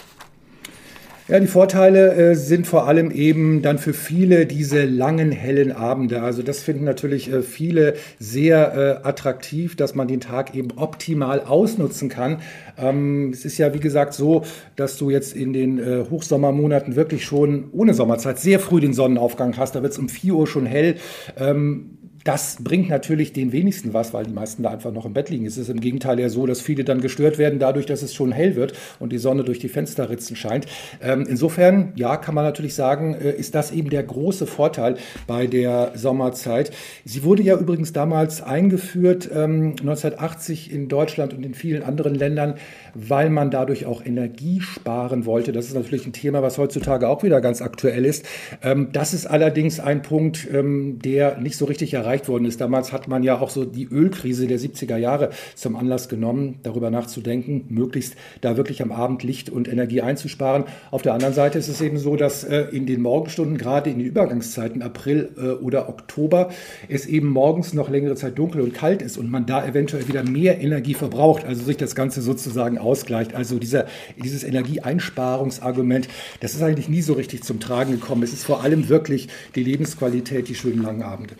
Ja, 1.28 1.38
die 1.38 1.46
Vorteile 1.46 2.14
äh, 2.14 2.34
sind 2.34 2.66
vor 2.66 2.88
allem 2.88 3.10
eben 3.10 3.60
dann 3.60 3.76
für 3.76 3.92
viele 3.92 4.46
diese 4.46 4.86
langen, 4.86 5.30
hellen 5.30 5.72
Abende. 5.72 6.22
Also 6.22 6.42
das 6.42 6.62
finden 6.62 6.84
natürlich 6.84 7.30
äh, 7.30 7.42
viele 7.42 7.96
sehr 8.18 9.02
äh, 9.02 9.06
attraktiv, 9.06 9.76
dass 9.76 9.94
man 9.94 10.08
den 10.08 10.20
Tag 10.20 10.54
eben 10.54 10.70
optimal 10.76 11.40
ausnutzen 11.40 12.08
kann. 12.08 12.40
Ähm, 12.78 13.28
es 13.34 13.44
ist 13.44 13.58
ja, 13.58 13.74
wie 13.74 13.78
gesagt, 13.78 14.14
so, 14.14 14.44
dass 14.74 14.96
du 14.96 15.10
jetzt 15.10 15.36
in 15.36 15.52
den 15.52 15.78
äh, 15.78 16.04
Hochsommermonaten 16.08 16.96
wirklich 16.96 17.26
schon 17.26 17.68
ohne 17.72 17.92
Sommerzeit 17.92 18.38
sehr 18.38 18.58
früh 18.58 18.80
den 18.80 18.94
Sonnenaufgang 18.94 19.54
hast. 19.58 19.74
Da 19.74 19.82
wird 19.82 19.92
es 19.92 19.98
um 19.98 20.08
4 20.08 20.32
Uhr 20.32 20.46
schon 20.46 20.64
hell. 20.64 20.94
Ähm, 21.38 21.97
das 22.28 22.58
bringt 22.60 22.90
natürlich 22.90 23.32
den 23.32 23.52
wenigsten 23.52 23.94
was, 23.94 24.12
weil 24.12 24.26
die 24.26 24.34
meisten 24.34 24.62
da 24.62 24.68
einfach 24.68 24.92
noch 24.92 25.06
im 25.06 25.14
Bett 25.14 25.30
liegen. 25.30 25.46
Es 25.46 25.56
ist 25.56 25.70
im 25.70 25.80
Gegenteil 25.80 26.20
eher 26.20 26.28
so, 26.28 26.44
dass 26.44 26.60
viele 26.60 26.84
dann 26.84 27.00
gestört 27.00 27.38
werden 27.38 27.58
dadurch, 27.58 27.86
dass 27.86 28.02
es 28.02 28.12
schon 28.12 28.32
hell 28.32 28.54
wird 28.54 28.74
und 28.98 29.12
die 29.12 29.18
Sonne 29.18 29.44
durch 29.44 29.60
die 29.60 29.70
Fensterritzen 29.70 30.36
scheint. 30.36 30.66
Ähm, 31.00 31.24
insofern, 31.26 31.94
ja, 31.96 32.18
kann 32.18 32.34
man 32.34 32.44
natürlich 32.44 32.74
sagen, 32.74 33.14
äh, 33.14 33.30
ist 33.30 33.54
das 33.54 33.72
eben 33.72 33.88
der 33.88 34.02
große 34.02 34.46
Vorteil 34.46 34.98
bei 35.26 35.46
der 35.46 35.92
Sommerzeit. 35.94 36.70
Sie 37.06 37.24
wurde 37.24 37.42
ja 37.42 37.56
übrigens 37.56 37.94
damals 37.94 38.42
eingeführt, 38.42 39.30
ähm, 39.34 39.76
1980 39.80 40.70
in 40.70 40.88
Deutschland 40.88 41.32
und 41.32 41.46
in 41.46 41.54
vielen 41.54 41.82
anderen 41.82 42.14
Ländern, 42.14 42.56
weil 42.92 43.30
man 43.30 43.50
dadurch 43.50 43.86
auch 43.86 44.04
Energie 44.04 44.60
sparen 44.60 45.24
wollte. 45.24 45.52
Das 45.52 45.64
ist 45.64 45.74
natürlich 45.74 46.04
ein 46.04 46.12
Thema, 46.12 46.42
was 46.42 46.58
heutzutage 46.58 47.08
auch 47.08 47.22
wieder 47.22 47.40
ganz 47.40 47.62
aktuell 47.62 48.04
ist. 48.04 48.26
Ähm, 48.62 48.88
das 48.92 49.14
ist 49.14 49.24
allerdings 49.24 49.80
ein 49.80 50.02
Punkt, 50.02 50.46
ähm, 50.52 50.98
der 51.02 51.38
nicht 51.38 51.56
so 51.56 51.64
richtig 51.64 51.94
erreicht 51.94 52.17
worden 52.26 52.46
ist. 52.46 52.60
Damals 52.60 52.92
hat 52.92 53.06
man 53.06 53.22
ja 53.22 53.38
auch 53.38 53.50
so 53.50 53.64
die 53.64 53.84
Ölkrise 53.84 54.46
der 54.46 54.58
70er 54.58 54.96
Jahre 54.96 55.30
zum 55.54 55.76
Anlass 55.76 56.08
genommen, 56.08 56.58
darüber 56.62 56.90
nachzudenken, 56.90 57.66
möglichst 57.68 58.16
da 58.40 58.56
wirklich 58.56 58.82
am 58.82 58.90
Abend 58.90 59.22
Licht 59.22 59.50
und 59.50 59.68
Energie 59.68 60.00
einzusparen. 60.00 60.64
Auf 60.90 61.02
der 61.02 61.14
anderen 61.14 61.34
Seite 61.34 61.58
ist 61.58 61.68
es 61.68 61.80
eben 61.80 61.98
so, 61.98 62.16
dass 62.16 62.44
äh, 62.44 62.62
in 62.72 62.86
den 62.86 63.02
Morgenstunden, 63.02 63.58
gerade 63.58 63.90
in 63.90 63.98
den 63.98 64.06
Übergangszeiten 64.06 64.82
April 64.82 65.30
äh, 65.36 65.62
oder 65.62 65.88
Oktober, 65.88 66.50
es 66.88 67.06
eben 67.06 67.28
morgens 67.28 67.74
noch 67.74 67.90
längere 67.90 68.16
Zeit 68.16 68.38
dunkel 68.38 68.62
und 68.62 68.74
kalt 68.74 69.02
ist 69.02 69.18
und 69.18 69.30
man 69.30 69.46
da 69.46 69.66
eventuell 69.66 70.08
wieder 70.08 70.24
mehr 70.24 70.60
Energie 70.60 70.94
verbraucht, 70.94 71.44
also 71.44 71.62
sich 71.62 71.76
das 71.76 71.94
Ganze 71.94 72.22
sozusagen 72.22 72.78
ausgleicht. 72.78 73.34
Also 73.34 73.58
dieser, 73.58 73.86
dieses 74.22 74.44
Energieeinsparungsargument, 74.44 76.08
das 76.40 76.54
ist 76.54 76.62
eigentlich 76.62 76.88
nie 76.88 77.02
so 77.02 77.12
richtig 77.12 77.42
zum 77.42 77.60
Tragen 77.60 77.92
gekommen. 77.92 78.22
Es 78.22 78.32
ist 78.32 78.44
vor 78.44 78.62
allem 78.62 78.88
wirklich 78.88 79.28
die 79.54 79.62
Lebensqualität, 79.62 80.48
die 80.48 80.54
schönen 80.54 80.82
langen 80.82 81.02
Abende. 81.02 81.34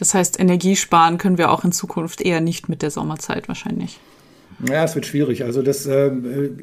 Das 0.00 0.14
heißt, 0.14 0.40
Energiesparen 0.40 1.18
können 1.18 1.36
wir 1.36 1.50
auch 1.50 1.62
in 1.62 1.72
Zukunft 1.72 2.22
eher 2.22 2.40
nicht 2.40 2.70
mit 2.70 2.80
der 2.80 2.90
Sommerzeit 2.90 3.48
wahrscheinlich. 3.48 4.00
Ja, 4.66 4.82
es 4.82 4.94
wird 4.94 5.04
schwierig. 5.04 5.44
Also 5.44 5.60
das 5.60 5.84
äh, 5.84 6.10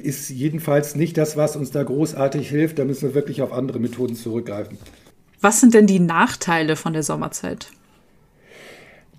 ist 0.01 0.31
jedenfalls 0.31 0.95
nicht 0.95 1.17
das, 1.19 1.37
was 1.37 1.55
uns 1.55 1.69
da 1.69 1.83
großartig 1.83 2.49
hilft. 2.49 2.79
Da 2.79 2.85
müssen 2.85 3.09
wir 3.09 3.13
wirklich 3.13 3.43
auf 3.43 3.53
andere 3.53 3.79
Methoden 3.79 4.15
zurückgreifen. 4.15 4.79
Was 5.39 5.59
sind 5.59 5.75
denn 5.75 5.85
die 5.85 5.99
Nachteile 5.99 6.75
von 6.75 6.93
der 6.93 7.03
Sommerzeit? 7.03 7.67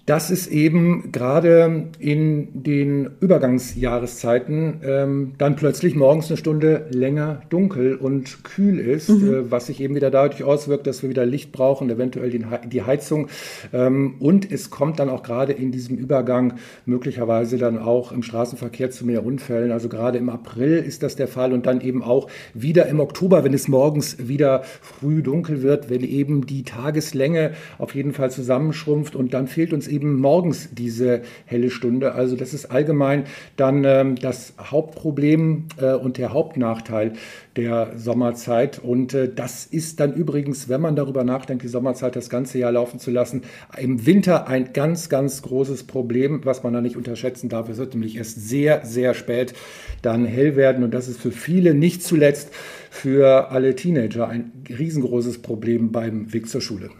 Dass 0.08 0.30
es 0.30 0.46
eben 0.46 1.12
gerade 1.12 1.88
in 1.98 2.62
den 2.62 3.10
Übergangsjahreszeiten 3.20 4.80
ähm, 4.82 5.32
dann 5.36 5.54
plötzlich 5.54 5.94
morgens 5.94 6.28
eine 6.28 6.38
Stunde 6.38 6.86
länger 6.88 7.42
dunkel 7.50 7.94
und 7.94 8.42
kühl 8.42 8.80
ist, 8.80 9.10
mhm. 9.10 9.34
äh, 9.34 9.50
was 9.50 9.66
sich 9.66 9.82
eben 9.82 9.94
wieder 9.94 10.10
dadurch 10.10 10.42
auswirkt, 10.42 10.86
dass 10.86 11.02
wir 11.02 11.10
wieder 11.10 11.26
Licht 11.26 11.52
brauchen, 11.52 11.90
eventuell 11.90 12.30
die, 12.30 12.42
die 12.72 12.82
Heizung. 12.84 13.28
Ähm, 13.74 14.14
und 14.18 14.50
es 14.50 14.70
kommt 14.70 14.98
dann 14.98 15.10
auch 15.10 15.22
gerade 15.22 15.52
in 15.52 15.72
diesem 15.72 15.98
Übergang 15.98 16.54
möglicherweise 16.86 17.58
dann 17.58 17.76
auch 17.76 18.10
im 18.10 18.22
Straßenverkehr 18.22 18.90
zu 18.90 19.04
mehr 19.04 19.26
Unfällen. 19.26 19.72
Also 19.72 19.90
gerade 19.90 20.16
im 20.16 20.30
April 20.30 20.78
ist 20.78 21.02
das 21.02 21.16
der 21.16 21.28
Fall 21.28 21.52
und 21.52 21.66
dann 21.66 21.82
eben 21.82 22.02
auch 22.02 22.28
wieder 22.54 22.86
im 22.86 23.00
Oktober, 23.00 23.44
wenn 23.44 23.52
es 23.52 23.68
morgens 23.68 24.16
wieder 24.26 24.62
früh 24.80 25.22
dunkel 25.22 25.62
wird, 25.62 25.90
wenn 25.90 26.02
eben 26.02 26.46
die 26.46 26.62
Tageslänge 26.62 27.52
auf 27.76 27.94
jeden 27.94 28.14
Fall 28.14 28.30
zusammenschrumpft 28.30 29.14
und 29.14 29.34
dann 29.34 29.48
fehlt 29.48 29.74
uns 29.74 29.86
eben 29.86 29.97
eben 29.98 30.20
morgens 30.20 30.68
diese 30.72 31.22
helle 31.44 31.70
Stunde. 31.70 32.12
Also 32.12 32.36
das 32.36 32.54
ist 32.54 32.66
allgemein 32.66 33.24
dann 33.56 33.82
ähm, 33.84 34.14
das 34.14 34.54
Hauptproblem 34.60 35.64
äh, 35.80 35.94
und 35.94 36.18
der 36.18 36.32
Hauptnachteil 36.32 37.14
der 37.56 37.94
Sommerzeit. 37.96 38.78
Und 38.78 39.12
äh, 39.14 39.28
das 39.34 39.66
ist 39.66 39.98
dann 39.98 40.14
übrigens, 40.14 40.68
wenn 40.68 40.80
man 40.80 40.94
darüber 40.94 41.24
nachdenkt, 41.24 41.64
die 41.64 41.68
Sommerzeit 41.68 42.14
das 42.14 42.30
ganze 42.30 42.58
Jahr 42.58 42.70
laufen 42.70 43.00
zu 43.00 43.10
lassen, 43.10 43.42
im 43.76 44.06
Winter 44.06 44.46
ein 44.46 44.72
ganz, 44.72 45.08
ganz 45.08 45.42
großes 45.42 45.84
Problem, 45.84 46.44
was 46.44 46.62
man 46.62 46.72
da 46.72 46.80
nicht 46.80 46.96
unterschätzen 46.96 47.48
darf. 47.48 47.68
Es 47.68 47.78
wird 47.78 47.94
nämlich 47.94 48.16
erst 48.16 48.48
sehr, 48.48 48.86
sehr 48.86 49.14
spät 49.14 49.54
dann 50.02 50.24
hell 50.24 50.54
werden. 50.54 50.84
Und 50.84 50.94
das 50.94 51.08
ist 51.08 51.20
für 51.20 51.32
viele, 51.32 51.74
nicht 51.74 52.04
zuletzt 52.04 52.50
für 52.90 53.50
alle 53.50 53.74
Teenager, 53.74 54.28
ein 54.28 54.52
riesengroßes 54.68 55.42
Problem 55.42 55.90
beim 55.90 56.32
Weg 56.32 56.48
zur 56.48 56.60
Schule. 56.60 56.90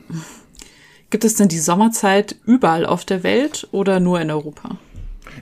Gibt 1.10 1.24
es 1.24 1.36
denn 1.36 1.48
die 1.48 1.58
Sommerzeit 1.58 2.36
überall 2.44 2.84
auf 2.84 3.04
der 3.04 3.22
Welt 3.22 3.66
oder 3.72 3.98
nur 3.98 4.20
in 4.20 4.30
Europa? 4.30 4.76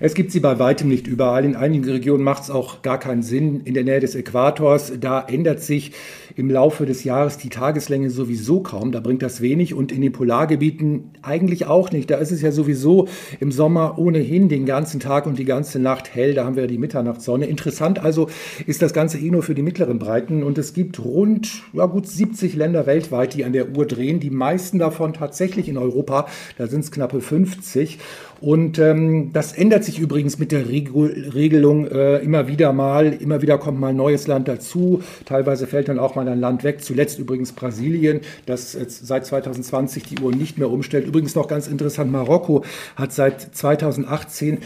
Es 0.00 0.14
gibt 0.14 0.30
sie 0.30 0.40
bei 0.40 0.58
weitem 0.58 0.88
nicht 0.88 1.06
überall. 1.06 1.44
In 1.44 1.56
einigen 1.56 1.88
Regionen 1.88 2.22
macht 2.22 2.44
es 2.44 2.50
auch 2.50 2.82
gar 2.82 2.98
keinen 2.98 3.22
Sinn. 3.22 3.62
In 3.62 3.74
der 3.74 3.84
Nähe 3.84 4.00
des 4.00 4.14
Äquators, 4.14 4.92
da 5.00 5.20
ändert 5.20 5.60
sich 5.60 5.92
im 6.36 6.50
Laufe 6.50 6.84
des 6.84 7.04
Jahres 7.04 7.38
die 7.38 7.48
Tageslänge 7.48 8.10
sowieso 8.10 8.60
kaum. 8.60 8.92
Da 8.92 9.00
bringt 9.00 9.22
das 9.22 9.40
wenig. 9.40 9.74
Und 9.74 9.92
in 9.92 10.02
den 10.02 10.12
Polargebieten 10.12 11.12
eigentlich 11.22 11.66
auch 11.66 11.90
nicht. 11.90 12.10
Da 12.10 12.16
ist 12.16 12.30
es 12.30 12.42
ja 12.42 12.52
sowieso 12.52 13.08
im 13.40 13.50
Sommer 13.52 13.98
ohnehin 13.98 14.48
den 14.48 14.66
ganzen 14.66 15.00
Tag 15.00 15.26
und 15.26 15.38
die 15.38 15.44
ganze 15.44 15.78
Nacht 15.78 16.14
hell. 16.14 16.34
Da 16.34 16.44
haben 16.44 16.56
wir 16.56 16.66
die 16.66 16.78
Mitternachtssonne. 16.78 17.46
Interessant 17.46 17.98
also 17.98 18.28
ist 18.66 18.82
das 18.82 18.92
Ganze 18.92 19.18
eh 19.18 19.30
nur 19.30 19.42
für 19.42 19.54
die 19.54 19.62
mittleren 19.62 19.98
Breiten. 19.98 20.42
Und 20.42 20.58
es 20.58 20.74
gibt 20.74 21.02
rund 21.02 21.62
ja, 21.72 21.86
gut 21.86 22.06
70 22.06 22.54
Länder 22.54 22.86
weltweit, 22.86 23.34
die 23.34 23.44
an 23.44 23.52
der 23.52 23.76
Uhr 23.76 23.86
drehen. 23.86 24.20
Die 24.20 24.30
meisten 24.30 24.78
davon 24.78 25.14
tatsächlich 25.14 25.68
in 25.68 25.78
Europa. 25.78 26.26
Da 26.58 26.66
sind 26.66 26.80
es 26.80 26.90
knappe 26.90 27.20
50. 27.20 27.98
Und 28.40 28.78
ähm, 28.78 29.32
das 29.32 29.52
ändert 29.52 29.84
sich 29.84 29.98
übrigens 29.98 30.38
mit 30.38 30.52
der 30.52 30.68
Regul 30.68 31.30
Regelung 31.34 31.86
äh, 31.86 32.18
immer 32.18 32.48
wieder 32.48 32.72
mal. 32.72 33.12
Immer 33.12 33.42
wieder 33.42 33.58
kommt 33.58 33.80
mal 33.80 33.88
ein 33.88 33.96
neues 33.96 34.26
Land 34.26 34.48
dazu. 34.48 35.02
Teilweise 35.24 35.66
fällt 35.66 35.88
dann 35.88 35.98
auch 35.98 36.14
mal 36.14 36.28
ein 36.28 36.40
Land 36.40 36.64
weg. 36.64 36.82
Zuletzt 36.82 37.18
übrigens 37.18 37.52
Brasilien, 37.52 38.20
das 38.44 38.72
seit 38.72 39.26
2020 39.26 40.02
die 40.02 40.18
Uhr 40.20 40.34
nicht 40.34 40.58
mehr 40.58 40.70
umstellt. 40.70 41.06
Übrigens 41.06 41.34
noch 41.34 41.48
ganz 41.48 41.66
interessant, 41.66 42.12
Marokko 42.12 42.64
hat 42.96 43.12
seit 43.12 43.40
2018 43.40 44.58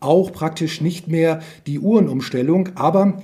auch 0.00 0.32
praktisch 0.32 0.80
nicht 0.80 1.08
mehr 1.08 1.40
die 1.66 1.80
Uhrenumstellung, 1.80 2.70
aber 2.76 3.20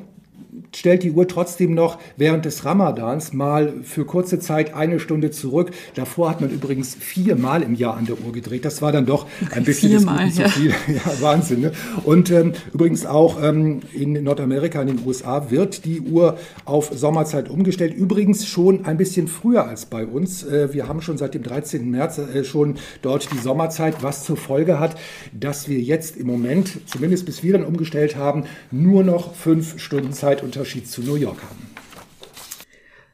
stellt 0.74 1.02
die 1.02 1.12
Uhr 1.12 1.28
trotzdem 1.28 1.74
noch 1.74 1.98
während 2.16 2.44
des 2.44 2.64
Ramadans 2.64 3.32
mal 3.32 3.72
für 3.82 4.04
kurze 4.04 4.38
Zeit 4.38 4.74
eine 4.74 5.00
Stunde 5.00 5.30
zurück. 5.30 5.70
Davor 5.94 6.30
hat 6.30 6.40
man 6.40 6.50
übrigens 6.50 6.94
viermal 6.94 7.62
im 7.62 7.74
Jahr 7.74 7.96
an 7.96 8.06
der 8.06 8.20
Uhr 8.20 8.32
gedreht. 8.32 8.64
Das 8.64 8.82
war 8.82 8.92
dann 8.92 9.06
doch 9.06 9.26
ein 9.50 9.64
bisschen 9.64 9.90
viermal, 9.90 10.30
zu 10.30 10.48
viel. 10.48 10.74
Ja, 10.88 11.20
Wahnsinn. 11.20 11.60
Ne? 11.60 11.72
Und 12.04 12.30
ähm, 12.30 12.52
übrigens 12.72 13.06
auch 13.06 13.42
ähm, 13.42 13.80
in 13.92 14.12
Nordamerika, 14.22 14.80
in 14.80 14.88
den 14.88 15.00
USA, 15.06 15.50
wird 15.50 15.84
die 15.84 16.00
Uhr 16.00 16.38
auf 16.64 16.90
Sommerzeit 16.94 17.48
umgestellt. 17.48 17.94
Übrigens 17.94 18.46
schon 18.46 18.84
ein 18.84 18.96
bisschen 18.96 19.28
früher 19.28 19.66
als 19.66 19.86
bei 19.86 20.06
uns. 20.06 20.44
Äh, 20.44 20.72
wir 20.72 20.88
haben 20.88 21.02
schon 21.02 21.18
seit 21.18 21.34
dem 21.34 21.42
13. 21.42 21.90
März 21.90 22.18
äh, 22.18 22.44
schon 22.44 22.76
dort 23.02 23.32
die 23.32 23.38
Sommerzeit, 23.38 24.02
was 24.02 24.24
zur 24.24 24.36
Folge 24.36 24.78
hat, 24.78 24.96
dass 25.32 25.68
wir 25.68 25.80
jetzt 25.80 26.16
im 26.16 26.26
Moment, 26.26 26.78
zumindest 26.86 27.26
bis 27.26 27.42
wir 27.42 27.52
dann 27.52 27.64
umgestellt 27.64 28.16
haben, 28.16 28.44
nur 28.70 29.04
noch 29.04 29.34
fünf 29.34 29.78
Stunden 29.80 30.12
Zeit 30.12 30.42
unter 30.42 30.63
Unterschied 30.64 30.90
zu 30.90 31.02
New 31.02 31.16
York 31.16 31.42
haben. 31.42 31.70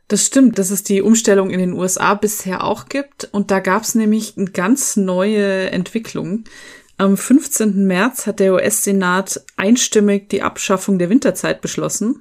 Das 0.06 0.24
stimmt, 0.24 0.56
dass 0.60 0.70
es 0.70 0.84
die 0.84 1.02
Umstellung 1.02 1.50
in 1.50 1.58
den 1.58 1.72
USA 1.72 2.14
bisher 2.14 2.62
auch 2.62 2.86
gibt. 2.86 3.28
Und 3.32 3.50
da 3.50 3.58
gab 3.58 3.82
es 3.82 3.96
nämlich 3.96 4.36
eine 4.36 4.50
ganz 4.50 4.96
neue 4.96 5.72
Entwicklung. 5.72 6.44
Am 7.00 7.16
15. 7.16 7.86
März 7.86 8.26
hat 8.26 8.40
der 8.40 8.52
US-Senat 8.52 9.42
einstimmig 9.56 10.28
die 10.28 10.42
Abschaffung 10.42 10.98
der 10.98 11.08
Winterzeit 11.08 11.62
beschlossen. 11.62 12.20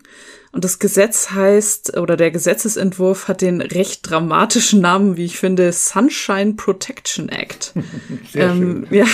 Und 0.53 0.63
das 0.63 0.79
Gesetz 0.79 1.31
heißt, 1.31 1.97
oder 1.97 2.15
der 2.15 2.31
Gesetzesentwurf 2.31 3.27
hat 3.27 3.41
den 3.41 3.59
recht 3.59 4.09
dramatischen 4.09 4.79
Namen, 4.79 5.17
wie 5.17 5.25
ich 5.25 5.37
finde, 5.37 5.73
Sunshine 5.73 6.53
Protection 6.53 7.27
Act. 7.27 7.73
Sehr 8.31 8.51
ähm, 8.51 8.87
schön. 8.89 8.99
Ja, 8.99 9.05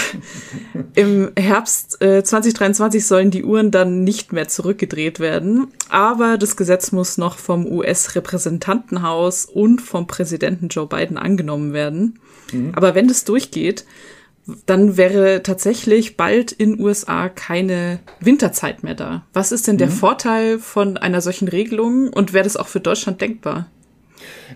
Im 0.94 1.32
Herbst 1.36 2.00
äh, 2.00 2.24
2023 2.24 3.04
sollen 3.04 3.32
die 3.32 3.44
Uhren 3.44 3.72
dann 3.72 4.04
nicht 4.04 4.34
mehr 4.34 4.48
zurückgedreht 4.48 5.20
werden. 5.20 5.70
Aber 5.90 6.38
das 6.38 6.58
Gesetz 6.58 6.92
muss 6.92 7.18
noch 7.18 7.40
vom 7.40 7.66
US-Repräsentantenhaus 7.66 9.46
und 9.46 9.82
vom 9.82 10.06
Präsidenten 10.06 10.68
Joe 10.68 10.86
Biden 10.86 11.18
angenommen 11.18 11.74
werden. 11.74 12.20
Mhm. 12.54 12.74
Aber 12.76 12.94
wenn 12.94 13.08
das 13.08 13.24
durchgeht, 13.24 13.84
dann 14.66 14.98
wäre 14.98 15.42
tatsächlich 15.44 16.18
bald 16.18 16.52
in 16.52 16.80
USA 16.80 17.30
keine 17.30 18.00
Winterzeit 18.20 18.84
mehr 18.84 18.96
da. 18.96 19.26
Was 19.34 19.52
ist 19.52 19.68
denn 19.68 19.78
der 19.78 19.88
mhm. 19.88 19.94
Vorteil 19.94 20.60
von 20.60 20.98
einer 20.98 21.22
solchen 21.22 21.48
Regelung 21.48 22.10
und 22.14 22.34
wäre 22.34 22.44
das 22.44 22.58
auch 22.58 22.68
für 22.68 22.80
Deutschland 22.80 23.22
denkbar? 23.22 23.68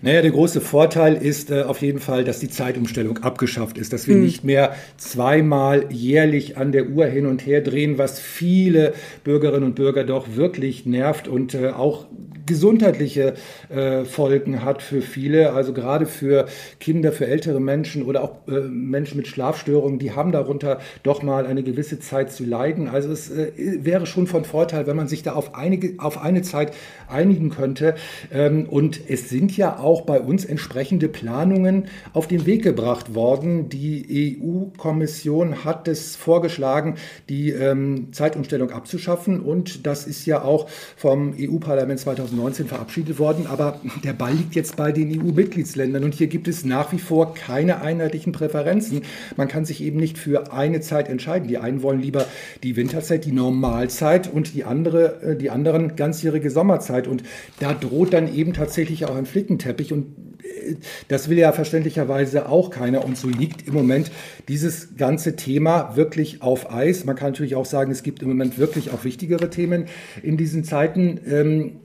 Naja, 0.02 0.22
der 0.22 0.30
große 0.30 0.60
Vorteil 0.60 1.14
ist 1.14 1.50
äh, 1.50 1.62
auf 1.62 1.82
jeden 1.82 1.98
Fall, 1.98 2.24
dass 2.24 2.38
die 2.38 2.48
Zeitumstellung 2.48 3.18
abgeschafft 3.18 3.78
ist, 3.78 3.92
dass 3.92 4.06
wir 4.06 4.16
mhm. 4.16 4.22
nicht 4.22 4.44
mehr 4.44 4.74
zweimal 4.96 5.86
jährlich 5.90 6.56
an 6.56 6.72
der 6.72 6.88
Uhr 6.88 7.06
hin 7.06 7.26
und 7.26 7.44
her 7.44 7.60
drehen, 7.60 7.98
was 7.98 8.18
viele 8.18 8.94
Bürgerinnen 9.24 9.64
und 9.64 9.74
Bürger 9.74 10.04
doch 10.04 10.36
wirklich 10.36 10.86
nervt 10.86 11.28
und 11.28 11.54
äh, 11.54 11.70
auch 11.70 12.06
gesundheitliche 12.50 13.34
äh, 13.68 14.04
Folgen 14.04 14.64
hat 14.64 14.82
für 14.82 15.02
viele, 15.02 15.52
also 15.52 15.72
gerade 15.72 16.04
für 16.04 16.46
Kinder, 16.80 17.12
für 17.12 17.28
ältere 17.28 17.60
Menschen 17.60 18.02
oder 18.02 18.24
auch 18.24 18.48
äh, 18.48 18.62
Menschen 18.62 19.16
mit 19.18 19.28
Schlafstörungen, 19.28 20.00
die 20.00 20.10
haben 20.12 20.32
darunter 20.32 20.80
doch 21.04 21.22
mal 21.22 21.46
eine 21.46 21.62
gewisse 21.62 22.00
Zeit 22.00 22.32
zu 22.32 22.44
leiden. 22.44 22.88
Also 22.88 23.12
es 23.12 23.30
äh, 23.30 23.52
wäre 23.56 24.04
schon 24.06 24.26
von 24.26 24.44
Vorteil, 24.44 24.88
wenn 24.88 24.96
man 24.96 25.06
sich 25.06 25.22
da 25.22 25.34
auf, 25.34 25.54
einige, 25.54 26.02
auf 26.02 26.20
eine 26.20 26.42
Zeit 26.42 26.72
einigen 27.06 27.50
könnte. 27.50 27.94
Ähm, 28.32 28.66
und 28.68 29.00
es 29.08 29.28
sind 29.28 29.56
ja 29.56 29.78
auch 29.78 30.00
bei 30.00 30.20
uns 30.20 30.44
entsprechende 30.44 31.08
Planungen 31.08 31.86
auf 32.12 32.26
den 32.26 32.46
Weg 32.46 32.64
gebracht 32.64 33.14
worden. 33.14 33.68
Die 33.68 34.40
EU-Kommission 34.42 35.64
hat 35.64 35.86
es 35.86 36.16
vorgeschlagen, 36.16 36.96
die 37.28 37.52
ähm, 37.52 38.08
Zeitumstellung 38.10 38.72
abzuschaffen 38.72 39.38
und 39.38 39.86
das 39.86 40.08
ist 40.08 40.26
ja 40.26 40.42
auch 40.42 40.68
vom 40.96 41.32
EU-Parlament 41.38 42.00
2019 42.40 42.66
verabschiedet 42.66 43.18
worden. 43.18 43.46
Aber 43.46 43.80
der 44.04 44.12
Ball 44.12 44.32
liegt 44.32 44.54
jetzt 44.54 44.76
bei 44.76 44.92
den 44.92 45.10
EU-Mitgliedsländern 45.10 46.04
und 46.04 46.14
hier 46.14 46.26
gibt 46.26 46.48
es 46.48 46.64
nach 46.64 46.92
wie 46.92 46.98
vor 46.98 47.34
keine 47.34 47.82
einheitlichen 47.82 48.32
Präferenzen. 48.32 49.02
Man 49.36 49.48
kann 49.48 49.64
sich 49.64 49.82
eben 49.82 49.98
nicht 49.98 50.18
für 50.18 50.52
eine 50.52 50.80
Zeit 50.80 51.08
entscheiden. 51.08 51.48
Die 51.48 51.58
einen 51.58 51.82
wollen 51.82 52.00
lieber 52.00 52.26
die 52.62 52.76
Winterzeit, 52.76 53.24
die 53.24 53.32
Normalzeit 53.32 54.32
und 54.32 54.54
die 54.54 54.64
andere, 54.64 55.22
äh, 55.22 55.36
die 55.36 55.50
anderen 55.50 55.96
ganzjährige 55.96 56.50
Sommerzeit. 56.50 57.06
Und 57.06 57.22
da 57.58 57.74
droht 57.74 58.12
dann 58.12 58.32
eben 58.32 58.52
tatsächlich 58.52 59.04
auch 59.04 59.16
ein 59.16 59.26
Flickenteppich 59.26 59.92
und 59.92 60.06
äh, 60.42 60.76
das 61.08 61.28
will 61.28 61.38
ja 61.38 61.52
verständlicherweise 61.52 62.48
auch 62.48 62.70
keiner. 62.70 63.04
Und 63.04 63.16
so 63.16 63.28
liegt 63.28 63.66
im 63.66 63.74
Moment 63.74 64.10
dieses 64.48 64.96
ganze 64.96 65.36
Thema 65.36 65.96
wirklich 65.96 66.42
auf 66.42 66.72
Eis. 66.72 67.04
Man 67.04 67.16
kann 67.16 67.32
natürlich 67.32 67.54
auch 67.54 67.66
sagen, 67.66 67.92
es 67.92 68.02
gibt 68.02 68.22
im 68.22 68.28
Moment 68.28 68.58
wirklich 68.58 68.90
auch 68.90 69.04
wichtigere 69.04 69.50
Themen 69.50 69.86
in 70.22 70.36
diesen 70.36 70.64
Zeiten. 70.64 71.80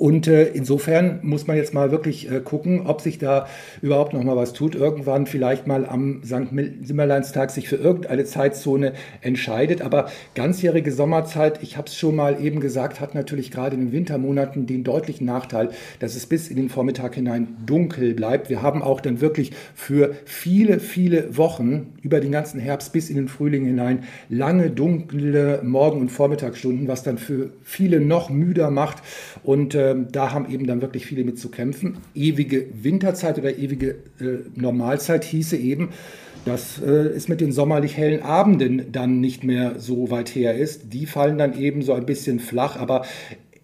Und 0.00 0.28
äh, 0.28 0.46
insofern 0.46 1.18
muss 1.20 1.46
man 1.46 1.58
jetzt 1.58 1.74
mal 1.74 1.90
wirklich 1.90 2.30
äh, 2.30 2.40
gucken, 2.40 2.86
ob 2.86 3.02
sich 3.02 3.18
da 3.18 3.46
überhaupt 3.82 4.14
noch 4.14 4.24
mal 4.24 4.34
was 4.34 4.54
tut. 4.54 4.74
Irgendwann 4.74 5.26
vielleicht 5.26 5.66
mal 5.66 5.84
am 5.84 6.22
St. 6.24 6.48
Simmerleinstag 6.80 7.50
sich 7.50 7.68
für 7.68 7.76
irgendeine 7.76 8.24
Zeitzone 8.24 8.94
entscheidet. 9.20 9.82
Aber 9.82 10.08
ganzjährige 10.34 10.90
Sommerzeit, 10.90 11.62
ich 11.62 11.76
habe 11.76 11.88
es 11.88 11.96
schon 11.96 12.16
mal 12.16 12.42
eben 12.42 12.60
gesagt, 12.60 12.98
hat 12.98 13.14
natürlich 13.14 13.50
gerade 13.50 13.76
in 13.76 13.82
den 13.82 13.92
Wintermonaten 13.92 14.66
den 14.66 14.84
deutlichen 14.84 15.26
Nachteil, 15.26 15.68
dass 15.98 16.16
es 16.16 16.24
bis 16.24 16.48
in 16.48 16.56
den 16.56 16.70
Vormittag 16.70 17.16
hinein 17.16 17.58
dunkel 17.66 18.14
bleibt. 18.14 18.48
Wir 18.48 18.62
haben 18.62 18.80
auch 18.80 19.02
dann 19.02 19.20
wirklich 19.20 19.52
für 19.74 20.14
viele, 20.24 20.80
viele 20.80 21.36
Wochen 21.36 21.92
über 22.00 22.20
den 22.20 22.32
ganzen 22.32 22.58
Herbst 22.58 22.94
bis 22.94 23.10
in 23.10 23.16
den 23.16 23.28
Frühling 23.28 23.66
hinein 23.66 24.04
lange 24.30 24.70
dunkle 24.70 25.60
Morgen- 25.62 26.00
und 26.00 26.08
Vormittagsstunden, 26.08 26.88
was 26.88 27.02
dann 27.02 27.18
für 27.18 27.50
viele 27.62 28.00
noch 28.00 28.30
müder 28.30 28.70
macht. 28.70 29.02
Und 29.42 29.74
äh, 29.74 29.89
ähm, 29.90 30.08
da 30.12 30.32
haben 30.32 30.50
eben 30.50 30.66
dann 30.66 30.82
wirklich 30.82 31.06
viele 31.06 31.24
mit 31.24 31.38
zu 31.38 31.48
kämpfen. 31.50 31.98
Ewige 32.14 32.66
Winterzeit 32.82 33.38
oder 33.38 33.56
ewige 33.56 33.90
äh, 34.20 34.44
Normalzeit 34.54 35.24
hieße 35.24 35.56
eben, 35.56 35.90
dass 36.44 36.80
äh, 36.80 36.90
es 36.90 37.28
mit 37.28 37.40
den 37.40 37.52
sommerlich 37.52 37.96
hellen 37.96 38.22
Abenden 38.22 38.92
dann 38.92 39.20
nicht 39.20 39.44
mehr 39.44 39.78
so 39.78 40.10
weit 40.10 40.34
her 40.34 40.56
ist. 40.56 40.92
Die 40.92 41.06
fallen 41.06 41.38
dann 41.38 41.58
eben 41.58 41.82
so 41.82 41.92
ein 41.92 42.06
bisschen 42.06 42.40
flach, 42.40 42.76
aber 42.76 43.04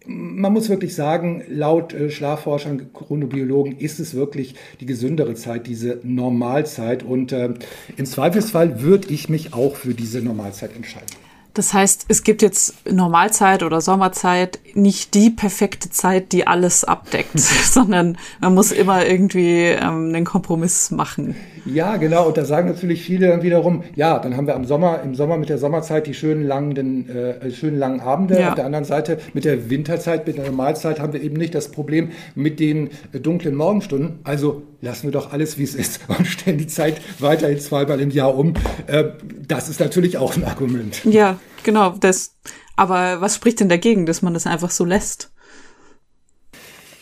man 0.08 0.52
muss 0.52 0.68
wirklich 0.68 0.94
sagen, 0.94 1.42
laut 1.48 1.92
äh, 1.92 2.10
Schlafforschern, 2.10 2.92
Chronobiologen 2.92 3.76
ist 3.78 3.98
es 3.98 4.14
wirklich 4.14 4.54
die 4.80 4.86
gesündere 4.86 5.34
Zeit, 5.34 5.66
diese 5.66 6.00
Normalzeit. 6.02 7.02
Und 7.02 7.32
äh, 7.32 7.54
im 7.96 8.06
Zweifelsfall 8.06 8.82
würde 8.82 9.12
ich 9.12 9.28
mich 9.28 9.52
auch 9.52 9.74
für 9.74 9.94
diese 9.94 10.20
Normalzeit 10.20 10.76
entscheiden. 10.76 11.25
Das 11.56 11.72
heißt, 11.72 12.04
es 12.08 12.22
gibt 12.22 12.42
jetzt 12.42 12.74
Normalzeit 12.86 13.62
oder 13.62 13.80
Sommerzeit 13.80 14.58
nicht 14.74 15.14
die 15.14 15.30
perfekte 15.30 15.88
Zeit, 15.88 16.32
die 16.32 16.46
alles 16.46 16.84
abdeckt, 16.84 17.40
sondern 17.40 18.18
man 18.40 18.54
muss 18.54 18.72
immer 18.72 19.06
irgendwie 19.06 19.62
ähm, 19.62 20.12
einen 20.14 20.26
Kompromiss 20.26 20.90
machen. 20.90 21.34
Ja, 21.66 21.96
genau. 21.96 22.28
Und 22.28 22.36
da 22.36 22.44
sagen 22.44 22.68
natürlich 22.68 23.02
viele 23.02 23.28
dann 23.28 23.42
wiederum, 23.42 23.84
ja, 23.94 24.18
dann 24.18 24.36
haben 24.36 24.46
wir 24.46 24.54
am 24.54 24.64
Sommer, 24.64 25.02
im 25.02 25.14
Sommer 25.14 25.36
mit 25.36 25.48
der 25.48 25.58
Sommerzeit 25.58 26.06
die 26.06 26.14
schönen 26.14 26.44
langen, 26.44 27.08
äh, 27.08 27.50
schönen 27.50 27.78
langen 27.78 28.00
Abende. 28.00 28.38
Ja. 28.38 28.50
Auf 28.50 28.54
der 28.54 28.66
anderen 28.66 28.84
Seite 28.84 29.18
mit 29.34 29.44
der 29.44 29.68
Winterzeit, 29.70 30.26
mit 30.26 30.38
der 30.38 30.46
Normalzeit 30.46 31.00
haben 31.00 31.12
wir 31.12 31.22
eben 31.22 31.36
nicht 31.36 31.54
das 31.54 31.70
Problem 31.70 32.10
mit 32.34 32.60
den 32.60 32.90
äh, 33.12 33.20
dunklen 33.20 33.54
Morgenstunden. 33.54 34.20
Also 34.24 34.62
lassen 34.80 35.04
wir 35.04 35.12
doch 35.12 35.32
alles, 35.32 35.58
wie 35.58 35.64
es 35.64 35.74
ist 35.74 36.00
und 36.08 36.26
stellen 36.26 36.58
die 36.58 36.66
Zeit 36.66 37.00
weiterhin 37.18 37.58
zweimal 37.58 38.00
im 38.00 38.10
Jahr 38.10 38.36
um. 38.36 38.54
Äh, 38.86 39.04
das 39.46 39.68
ist 39.68 39.80
natürlich 39.80 40.18
auch 40.18 40.36
ein 40.36 40.44
Argument. 40.44 41.04
Ja, 41.04 41.38
genau. 41.62 41.94
Das, 42.00 42.34
aber 42.76 43.20
was 43.20 43.36
spricht 43.36 43.60
denn 43.60 43.68
dagegen, 43.68 44.06
dass 44.06 44.22
man 44.22 44.34
das 44.34 44.46
einfach 44.46 44.70
so 44.70 44.84
lässt? 44.84 45.30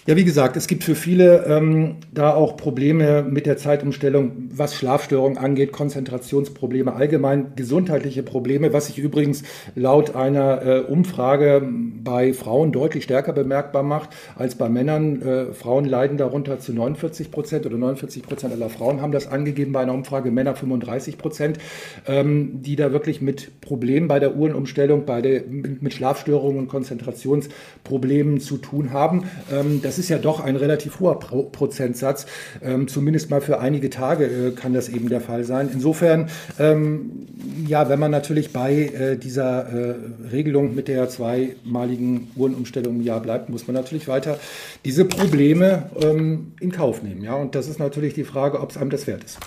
Ja, 0.06 0.16
wie 0.16 0.24
gesagt, 0.24 0.58
es 0.58 0.66
gibt 0.66 0.84
für 0.84 0.94
viele 0.94 1.46
ähm, 1.46 1.96
da 2.12 2.34
auch 2.34 2.58
Probleme 2.58 3.22
mit 3.22 3.46
der 3.46 3.56
Zeitumstellung, 3.56 4.32
was 4.50 4.74
Schlafstörungen 4.74 5.38
angeht, 5.38 5.72
Konzentrationsprobleme, 5.72 6.92
allgemein 6.92 7.54
gesundheitliche 7.56 8.22
Probleme, 8.22 8.74
was 8.74 8.88
sich 8.88 8.98
übrigens 8.98 9.44
laut 9.74 10.14
einer 10.14 10.60
äh, 10.62 10.80
Umfrage 10.80 11.66
bei 12.04 12.34
Frauen 12.34 12.70
deutlich 12.70 13.04
stärker 13.04 13.32
bemerkbar 13.32 13.82
macht 13.82 14.10
als 14.36 14.56
bei 14.56 14.68
Männern. 14.68 15.22
Äh, 15.22 15.54
Frauen 15.54 15.86
leiden 15.86 16.18
darunter 16.18 16.60
zu 16.60 16.74
49 16.74 17.30
Prozent 17.30 17.64
oder 17.64 17.78
49 17.78 18.24
Prozent 18.24 18.52
aller 18.52 18.68
Frauen 18.68 19.00
haben 19.00 19.12
das 19.12 19.26
angegeben 19.26 19.72
bei 19.72 19.80
einer 19.80 19.94
Umfrage, 19.94 20.30
Männer 20.30 20.54
35 20.54 21.16
Prozent, 21.16 21.58
ähm, 22.06 22.60
die 22.60 22.76
da 22.76 22.92
wirklich 22.92 23.22
mit 23.22 23.62
Problemen 23.62 24.06
bei 24.06 24.18
der 24.18 24.36
Uhrenumstellung, 24.36 25.06
bei 25.06 25.22
der, 25.22 25.44
mit 25.48 25.94
Schlafstörungen 25.94 26.58
und 26.58 26.68
Konzentrationsproblemen 26.68 28.40
zu 28.40 28.58
tun 28.58 28.92
haben. 28.92 29.24
Ähm, 29.50 29.80
das 29.82 29.93
das 29.94 30.00
ist 30.00 30.08
ja 30.08 30.18
doch 30.18 30.40
ein 30.40 30.56
relativ 30.56 30.98
hoher 30.98 31.20
Pro 31.20 31.44
Prozentsatz. 31.44 32.26
Ähm, 32.60 32.88
zumindest 32.88 33.30
mal 33.30 33.40
für 33.40 33.60
einige 33.60 33.90
Tage 33.90 34.24
äh, 34.24 34.50
kann 34.50 34.74
das 34.74 34.88
eben 34.88 35.08
der 35.08 35.20
Fall 35.20 35.44
sein. 35.44 35.70
Insofern, 35.72 36.30
ähm, 36.58 37.28
ja, 37.64 37.88
wenn 37.88 38.00
man 38.00 38.10
natürlich 38.10 38.52
bei 38.52 38.74
äh, 38.74 39.16
dieser 39.16 39.68
äh, 39.68 39.94
Regelung 40.32 40.74
mit 40.74 40.88
der 40.88 41.08
zweimaligen 41.08 42.32
Uhrenumstellung 42.34 42.96
im 42.96 43.02
Jahr 43.02 43.20
bleibt, 43.20 43.50
muss 43.50 43.68
man 43.68 43.74
natürlich 43.74 44.08
weiter 44.08 44.40
diese 44.84 45.04
Probleme 45.04 45.90
ähm, 46.02 46.54
in 46.58 46.72
Kauf 46.72 47.04
nehmen. 47.04 47.22
Ja, 47.22 47.34
und 47.34 47.54
das 47.54 47.68
ist 47.68 47.78
natürlich 47.78 48.14
die 48.14 48.24
Frage, 48.24 48.60
ob 48.60 48.72
es 48.72 48.76
einem 48.76 48.90
das 48.90 49.06
wert 49.06 49.22
ist. 49.22 49.38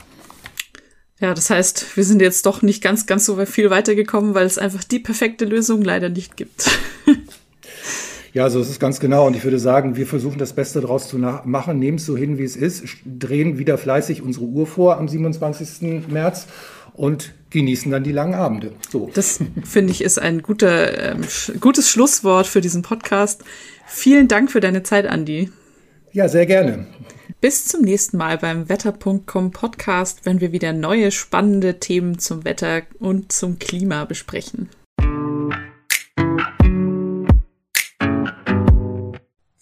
Ja, 1.19 1.33
das 1.33 1.49
heißt, 1.49 1.97
wir 1.97 2.05
sind 2.05 2.21
jetzt 2.21 2.45
doch 2.45 2.61
nicht 2.61 2.81
ganz, 2.81 3.05
ganz 3.05 3.25
so 3.25 3.43
viel 3.45 3.69
weitergekommen, 3.69 4.33
weil 4.33 4.45
es 4.45 4.57
einfach 4.57 4.85
die 4.85 4.99
perfekte 4.99 5.43
Lösung 5.43 5.81
leider 5.81 6.07
nicht 6.07 6.37
gibt. 6.37 6.69
Ja, 8.37 8.51
so 8.51 8.61
ist 8.61 8.69
es 8.69 8.79
ganz 8.79 8.99
genau. 8.99 9.25
Und 9.25 9.35
ich 9.35 9.43
würde 9.43 9.57
sagen, 9.57 9.95
wir 9.95 10.05
versuchen 10.05 10.37
das 10.37 10.53
Beste 10.53 10.79
daraus 10.79 11.07
zu 11.07 11.17
machen, 11.17 11.79
nehmen 11.79 11.97
es 11.97 12.05
so 12.05 12.15
hin, 12.15 12.37
wie 12.37 12.43
es 12.43 12.55
ist, 12.55 12.83
drehen 13.03 13.57
wieder 13.57 13.79
fleißig 13.79 14.21
unsere 14.21 14.45
Uhr 14.45 14.67
vor 14.67 14.99
am 14.99 15.07
27. 15.07 16.07
März 16.07 16.45
und 16.93 17.33
genießen 17.49 17.91
dann 17.91 18.03
die 18.03 18.11
langen 18.11 18.35
Abende. 18.35 18.73
So. 18.91 19.09
Das 19.11 19.39
finde 19.63 19.91
ich 19.91 20.03
ist 20.03 20.19
ein 20.19 20.43
guter, 20.43 21.13
ähm, 21.13 21.21
gutes 21.59 21.89
Schlusswort 21.89 22.45
für 22.45 22.61
diesen 22.61 22.83
Podcast. 22.83 23.43
Vielen 23.87 24.27
Dank 24.27 24.51
für 24.51 24.59
deine 24.59 24.83
Zeit, 24.83 25.07
Andi. 25.07 25.49
Ja, 26.11 26.27
sehr 26.27 26.45
gerne. 26.45 26.85
Bis 27.41 27.65
zum 27.65 27.81
nächsten 27.81 28.17
Mal 28.17 28.37
beim 28.37 28.69
Wetter.com 28.69 29.49
Podcast, 29.49 30.27
wenn 30.27 30.41
wir 30.41 30.51
wieder 30.51 30.73
neue 30.73 31.09
spannende 31.09 31.79
Themen 31.79 32.19
zum 32.19 32.45
Wetter 32.45 32.83
und 32.99 33.31
zum 33.31 33.57
Klima 33.57 34.05
besprechen. 34.05 34.69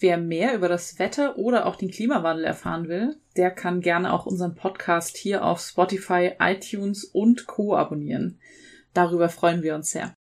Wer 0.05 0.19
mehr 0.19 0.53
über 0.53 0.69
das 0.69 0.99
Wetter 0.99 1.35
oder 1.35 1.65
auch 1.65 1.77
den 1.77 1.89
Klimawandel 1.89 2.45
erfahren 2.45 2.87
will, 2.87 3.15
der 3.37 3.49
kann 3.49 3.81
gerne 3.81 4.13
auch 4.13 4.27
unseren 4.27 4.53
Podcast 4.53 5.17
hier 5.17 5.43
auf 5.43 5.59
Spotify, 5.59 6.33
iTunes 6.39 7.05
und 7.05 7.47
Co 7.47 7.75
abonnieren. 7.75 8.39
Darüber 8.93 9.29
freuen 9.29 9.63
wir 9.63 9.73
uns 9.73 9.89
sehr. 9.89 10.13